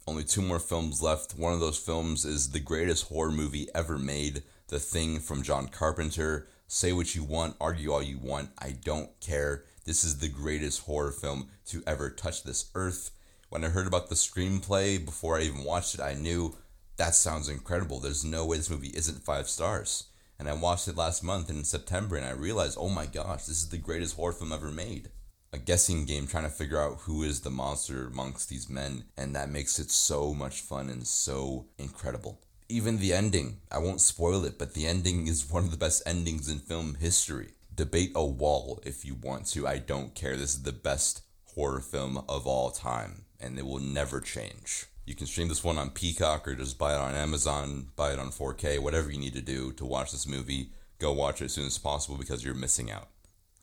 Only 0.07 0.23
two 0.23 0.41
more 0.41 0.59
films 0.59 1.01
left. 1.01 1.37
One 1.37 1.53
of 1.53 1.59
those 1.59 1.77
films 1.77 2.25
is 2.25 2.49
the 2.49 2.59
greatest 2.59 3.07
horror 3.07 3.31
movie 3.31 3.67
ever 3.73 3.97
made, 3.97 4.43
The 4.67 4.79
Thing 4.79 5.19
from 5.19 5.43
John 5.43 5.67
Carpenter, 5.67 6.47
Say 6.73 6.91
what 6.91 7.13
you 7.13 7.23
want, 7.23 7.55
argue 7.61 7.91
all 7.91 8.01
you 8.01 8.17
want. 8.17 8.49
I 8.57 8.71
don't 8.71 9.11
care. 9.19 9.63
This 9.85 10.03
is 10.03 10.17
the 10.17 10.27
greatest 10.27 10.81
horror 10.81 11.11
film 11.11 11.49
to 11.67 11.83
ever 11.85 12.09
touch 12.09 12.41
this 12.43 12.71
earth. 12.73 13.11
When 13.49 13.63
I 13.63 13.69
heard 13.69 13.85
about 13.85 14.09
the 14.09 14.15
screenplay 14.15 15.05
before 15.05 15.37
I 15.37 15.43
even 15.43 15.63
watched 15.63 15.93
it, 15.93 16.01
I 16.01 16.15
knew 16.15 16.57
that 16.97 17.13
sounds 17.13 17.47
incredible. 17.47 17.99
There's 17.99 18.25
no 18.25 18.43
way 18.43 18.57
this 18.57 18.71
movie 18.71 18.91
isn't 18.95 19.23
five 19.23 19.49
stars. 19.49 20.05
And 20.43 20.49
I 20.49 20.55
watched 20.55 20.89
it 20.89 20.97
last 20.97 21.23
month 21.23 21.49
in 21.49 21.63
September 21.63 22.17
and 22.17 22.25
I 22.25 22.31
realized, 22.31 22.77
oh 22.77 22.89
my 22.89 23.05
gosh, 23.05 23.45
this 23.45 23.63
is 23.63 23.69
the 23.69 23.77
greatest 23.77 24.17
horror 24.17 24.33
film 24.33 24.51
ever 24.51 24.71
made. 24.71 25.07
A 25.53 25.57
guessing 25.57 26.03
game 26.03 26.27
trying 26.27 26.43
to 26.43 26.49
figure 26.49 26.81
out 26.81 26.97
who 27.03 27.23
is 27.23 27.39
the 27.39 27.49
monster 27.49 28.07
amongst 28.07 28.49
these 28.49 28.69
men, 28.69 29.05
and 29.15 29.33
that 29.33 29.49
makes 29.49 29.79
it 29.79 29.89
so 29.89 30.33
much 30.33 30.59
fun 30.59 30.89
and 30.89 31.07
so 31.07 31.67
incredible. 31.77 32.41
Even 32.67 32.99
the 32.99 33.13
ending, 33.13 33.61
I 33.71 33.77
won't 33.77 34.01
spoil 34.01 34.43
it, 34.43 34.59
but 34.59 34.73
the 34.73 34.85
ending 34.85 35.27
is 35.27 35.49
one 35.49 35.63
of 35.63 35.71
the 35.71 35.77
best 35.77 36.03
endings 36.05 36.49
in 36.49 36.59
film 36.59 36.95
history. 36.95 37.51
Debate 37.73 38.11
a 38.13 38.25
wall 38.25 38.81
if 38.85 39.05
you 39.05 39.15
want 39.15 39.45
to, 39.51 39.65
I 39.65 39.77
don't 39.77 40.13
care. 40.13 40.35
This 40.35 40.55
is 40.55 40.63
the 40.63 40.73
best 40.73 41.21
horror 41.55 41.79
film 41.79 42.21
of 42.27 42.45
all 42.45 42.69
time, 42.69 43.23
and 43.39 43.57
it 43.57 43.65
will 43.65 43.79
never 43.79 44.19
change. 44.19 44.87
You 45.05 45.15
can 45.15 45.27
stream 45.27 45.49
this 45.49 45.65
one 45.65 45.77
on 45.77 45.89
Peacock 45.89 46.47
or 46.47 46.55
just 46.55 46.79
buy 46.79 46.93
it 46.93 46.99
on 46.99 47.13
Amazon, 47.13 47.87
buy 47.97 48.13
it 48.13 48.19
on 48.19 48.31
4K, 48.31 48.79
whatever 48.79 49.11
you 49.11 49.19
need 49.19 49.33
to 49.33 49.41
do 49.41 49.73
to 49.73 49.85
watch 49.85 50.13
this 50.13 50.25
movie. 50.25 50.69
Go 50.97 51.11
watch 51.11 51.41
it 51.41 51.45
as 51.45 51.53
soon 51.53 51.65
as 51.65 51.77
possible 51.77 52.17
because 52.17 52.45
you're 52.45 52.53
missing 52.53 52.89
out. 52.89 53.09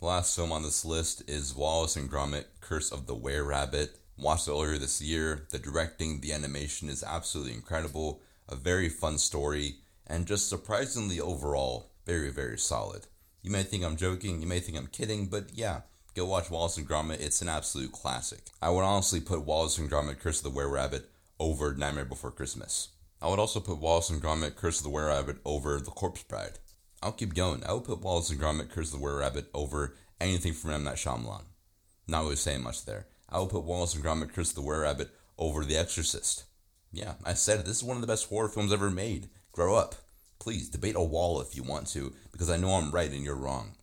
The 0.00 0.06
last 0.06 0.36
film 0.36 0.52
on 0.52 0.62
this 0.62 0.84
list 0.84 1.22
is 1.26 1.56
Wallace 1.56 1.96
and 1.96 2.10
Gromit 2.10 2.44
Curse 2.60 2.92
of 2.92 3.06
the 3.06 3.14
Were 3.14 3.42
Rabbit. 3.42 3.98
Watched 4.18 4.48
it 4.48 4.50
earlier 4.50 4.76
this 4.76 5.00
year. 5.00 5.46
The 5.50 5.58
directing, 5.58 6.20
the 6.20 6.34
animation 6.34 6.90
is 6.90 7.02
absolutely 7.02 7.54
incredible. 7.54 8.20
A 8.46 8.54
very 8.54 8.90
fun 8.90 9.16
story, 9.16 9.76
and 10.06 10.26
just 10.26 10.46
surprisingly 10.46 11.20
overall, 11.20 11.92
very, 12.04 12.30
very 12.30 12.58
solid. 12.58 13.06
You 13.42 13.50
may 13.50 13.62
think 13.62 13.82
I'm 13.82 13.96
joking, 13.96 14.42
you 14.42 14.46
may 14.46 14.60
think 14.60 14.76
I'm 14.76 14.88
kidding, 14.88 15.28
but 15.28 15.54
yeah, 15.54 15.82
go 16.14 16.26
watch 16.26 16.50
Wallace 16.50 16.76
and 16.76 16.86
Gromit. 16.86 17.20
It's 17.20 17.40
an 17.40 17.48
absolute 17.48 17.92
classic. 17.92 18.40
I 18.60 18.68
would 18.68 18.82
honestly 18.84 19.20
put 19.20 19.46
Wallace 19.46 19.78
and 19.78 19.90
Gromit 19.90 20.18
Curse 20.20 20.38
of 20.38 20.44
the 20.44 20.50
Were 20.50 20.68
Rabbit 20.68 21.08
over 21.40 21.74
Nightmare 21.74 22.04
Before 22.04 22.30
Christmas. 22.30 22.90
I 23.20 23.28
would 23.28 23.38
also 23.38 23.58
put 23.58 23.78
Wallace 23.78 24.10
and 24.10 24.22
Gromit 24.22 24.54
Curse 24.54 24.78
of 24.78 24.84
the 24.84 24.90
Were 24.90 25.06
Rabbit 25.06 25.38
over 25.44 25.80
The 25.80 25.90
Corpse 25.90 26.22
Bride. 26.22 26.58
I'll 27.02 27.12
keep 27.12 27.34
going. 27.34 27.64
I 27.64 27.72
would 27.72 27.84
put 27.84 28.02
Wallace 28.02 28.30
and 28.30 28.38
Gromit 28.38 28.70
Curse 28.70 28.92
of 28.92 29.00
the 29.00 29.04
Were 29.04 29.18
Rabbit 29.18 29.46
over 29.54 29.96
anything 30.20 30.52
from 30.52 30.70
M. 30.70 30.84
Night 30.84 30.96
Shyamalan. 30.96 31.44
Not 32.06 32.24
really 32.24 32.36
saying 32.36 32.62
much 32.62 32.84
there. 32.84 33.06
I 33.28 33.40
would 33.40 33.50
put 33.50 33.64
Wallace 33.64 33.94
and 33.94 34.04
Gromit 34.04 34.32
Curse 34.32 34.50
of 34.50 34.56
the 34.56 34.62
Were 34.62 34.82
Rabbit 34.82 35.10
over 35.38 35.64
The 35.64 35.76
Exorcist. 35.76 36.44
Yeah, 36.92 37.14
I 37.24 37.34
said 37.34 37.60
it. 37.60 37.66
This 37.66 37.78
is 37.78 37.84
one 37.84 37.96
of 37.96 38.02
the 38.02 38.06
best 38.06 38.28
horror 38.28 38.48
films 38.48 38.72
ever 38.72 38.90
made. 38.90 39.30
Grow 39.52 39.74
up. 39.74 39.94
Please, 40.38 40.68
debate 40.68 40.96
a 40.96 41.02
wall 41.02 41.40
if 41.40 41.56
you 41.56 41.62
want 41.62 41.86
to, 41.88 42.12
because 42.32 42.50
I 42.50 42.56
know 42.56 42.72
I'm 42.72 42.90
right 42.90 43.10
and 43.10 43.24
you're 43.24 43.34
wrong. 43.34 43.76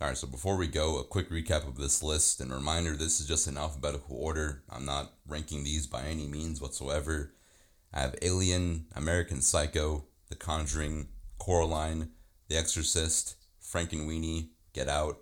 Alright, 0.00 0.18
so 0.18 0.26
before 0.26 0.56
we 0.56 0.66
go, 0.66 0.98
a 0.98 1.04
quick 1.04 1.30
recap 1.30 1.68
of 1.68 1.76
this 1.76 2.02
list 2.02 2.40
and 2.40 2.52
reminder 2.52 2.96
this 2.96 3.20
is 3.20 3.28
just 3.28 3.46
in 3.46 3.56
alphabetical 3.56 4.16
order. 4.16 4.64
I'm 4.68 4.84
not 4.84 5.12
ranking 5.26 5.62
these 5.62 5.86
by 5.86 6.02
any 6.02 6.26
means 6.26 6.60
whatsoever. 6.60 7.32
I 7.92 8.00
have 8.00 8.16
Alien, 8.20 8.86
American 8.96 9.40
Psycho, 9.40 10.04
The 10.28 10.34
Conjuring, 10.34 11.08
Coraline, 11.38 12.10
The 12.48 12.56
Exorcist, 12.56 13.36
Frankenweenie, 13.62 14.48
Get 14.72 14.88
Out, 14.88 15.18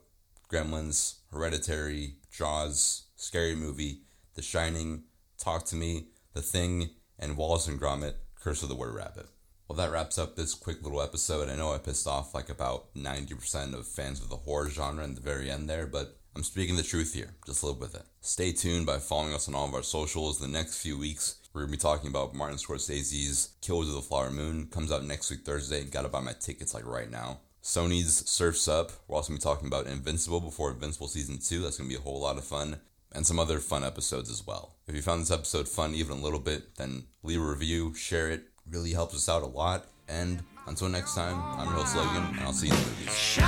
Gremlins, 0.51 1.17
Hereditary, 1.31 2.17
Jaws, 2.31 3.05
Scary 3.15 3.55
Movie, 3.55 4.01
The 4.35 4.43
Shining, 4.43 5.05
Talk 5.39 5.67
to 5.67 5.77
Me, 5.77 6.07
The 6.33 6.43
Thing, 6.43 6.91
and 7.19 7.37
Wallace 7.37 7.69
and 7.69 7.79
Gromit, 7.79 8.15
Curse 8.41 8.63
of 8.63 8.71
the 8.71 8.75
Were 8.75 8.91
Rabbit. 8.91 9.27
Well, 9.73 9.87
that 9.87 9.95
wraps 9.95 10.19
up 10.19 10.37
this 10.37 10.53
quick 10.53 10.83
little 10.83 11.01
episode. 11.01 11.49
I 11.49 11.57
know 11.57 11.73
I 11.73 11.79
pissed 11.79 12.07
off 12.07 12.35
like 12.35 12.51
about 12.51 12.93
90% 12.95 13.73
of 13.73 13.87
fans 13.87 14.21
of 14.21 14.29
the 14.29 14.37
horror 14.37 14.69
genre 14.69 15.03
in 15.03 15.15
the 15.15 15.23
very 15.23 15.51
end 15.51 15.67
there, 15.67 15.87
but 15.87 16.19
I'm 16.37 16.43
speaking 16.43 16.77
the 16.77 16.83
truth 16.83 17.15
here. 17.15 17.31
Just 17.47 17.65
live 17.65 17.81
with 17.81 17.95
it. 17.95 18.03
Stay 18.21 18.53
tuned 18.53 18.85
by 18.85 18.99
following 18.99 19.33
us 19.33 19.49
on 19.49 19.55
all 19.55 19.67
of 19.67 19.73
our 19.73 19.83
socials. 19.83 20.39
The 20.39 20.47
next 20.47 20.83
few 20.83 20.99
weeks, 20.99 21.37
we're 21.55 21.63
going 21.63 21.73
to 21.73 21.79
be 21.79 21.81
talking 21.81 22.11
about 22.11 22.35
Martin 22.35 22.59
Scorsese's 22.59 23.55
Killers 23.63 23.89
of 23.89 23.95
the 23.95 24.03
Flower 24.03 24.31
Moon. 24.31 24.67
Comes 24.67 24.93
out 24.93 25.05
next 25.05 25.31
week, 25.31 25.41
Thursday. 25.41 25.85
Gotta 25.85 26.11
buy 26.11 26.21
my 26.21 26.35
tickets 26.35 26.75
like 26.75 26.85
right 26.85 27.11
now. 27.11 27.39
Sony's 27.63 28.29
Surf's 28.29 28.69
Up. 28.69 28.93
We're 29.09 29.17
also 29.17 29.31
going 29.31 29.41
to 29.41 29.47
be 29.47 29.51
talking 29.51 29.69
about 29.69 29.87
Invincible 29.87 30.41
before 30.41 30.73
Invincible 30.73 31.09
Season 31.09 31.39
2. 31.39 31.63
That's 31.63 31.79
going 31.79 31.89
to 31.89 31.97
be 31.97 31.99
a 31.99 32.05
whole 32.05 32.21
lot 32.21 32.37
of 32.37 32.45
fun. 32.45 32.81
And 33.11 33.27
some 33.27 33.39
other 33.39 33.59
fun 33.59 33.85
episodes 33.85 34.31
as 34.31 34.47
well. 34.47 34.77
If 34.87 34.95
you 34.95 35.01
found 35.01 35.23
this 35.23 35.31
episode 35.31 35.67
fun 35.67 35.95
even 35.95 36.19
a 36.19 36.23
little 36.23 36.41
bit, 36.41 36.77
then 36.77 37.05
leave 37.23 37.41
a 37.41 37.45
review, 37.45 37.95
share 37.95 38.31
it, 38.31 38.45
really 38.71 38.93
helps 38.93 39.15
us 39.15 39.29
out 39.29 39.43
a 39.43 39.47
lot. 39.47 39.87
And 40.09 40.43
until 40.67 40.89
next 40.89 41.15
time, 41.15 41.41
I'm 41.59 41.67
your 41.67 41.85
host 41.85 41.97
Logan, 41.97 42.25
and 42.37 42.41
I'll 42.41 42.53
see 42.53 42.69
you 42.69 42.75
in 42.75 42.81
the 42.81 42.87
movies. 42.89 43.39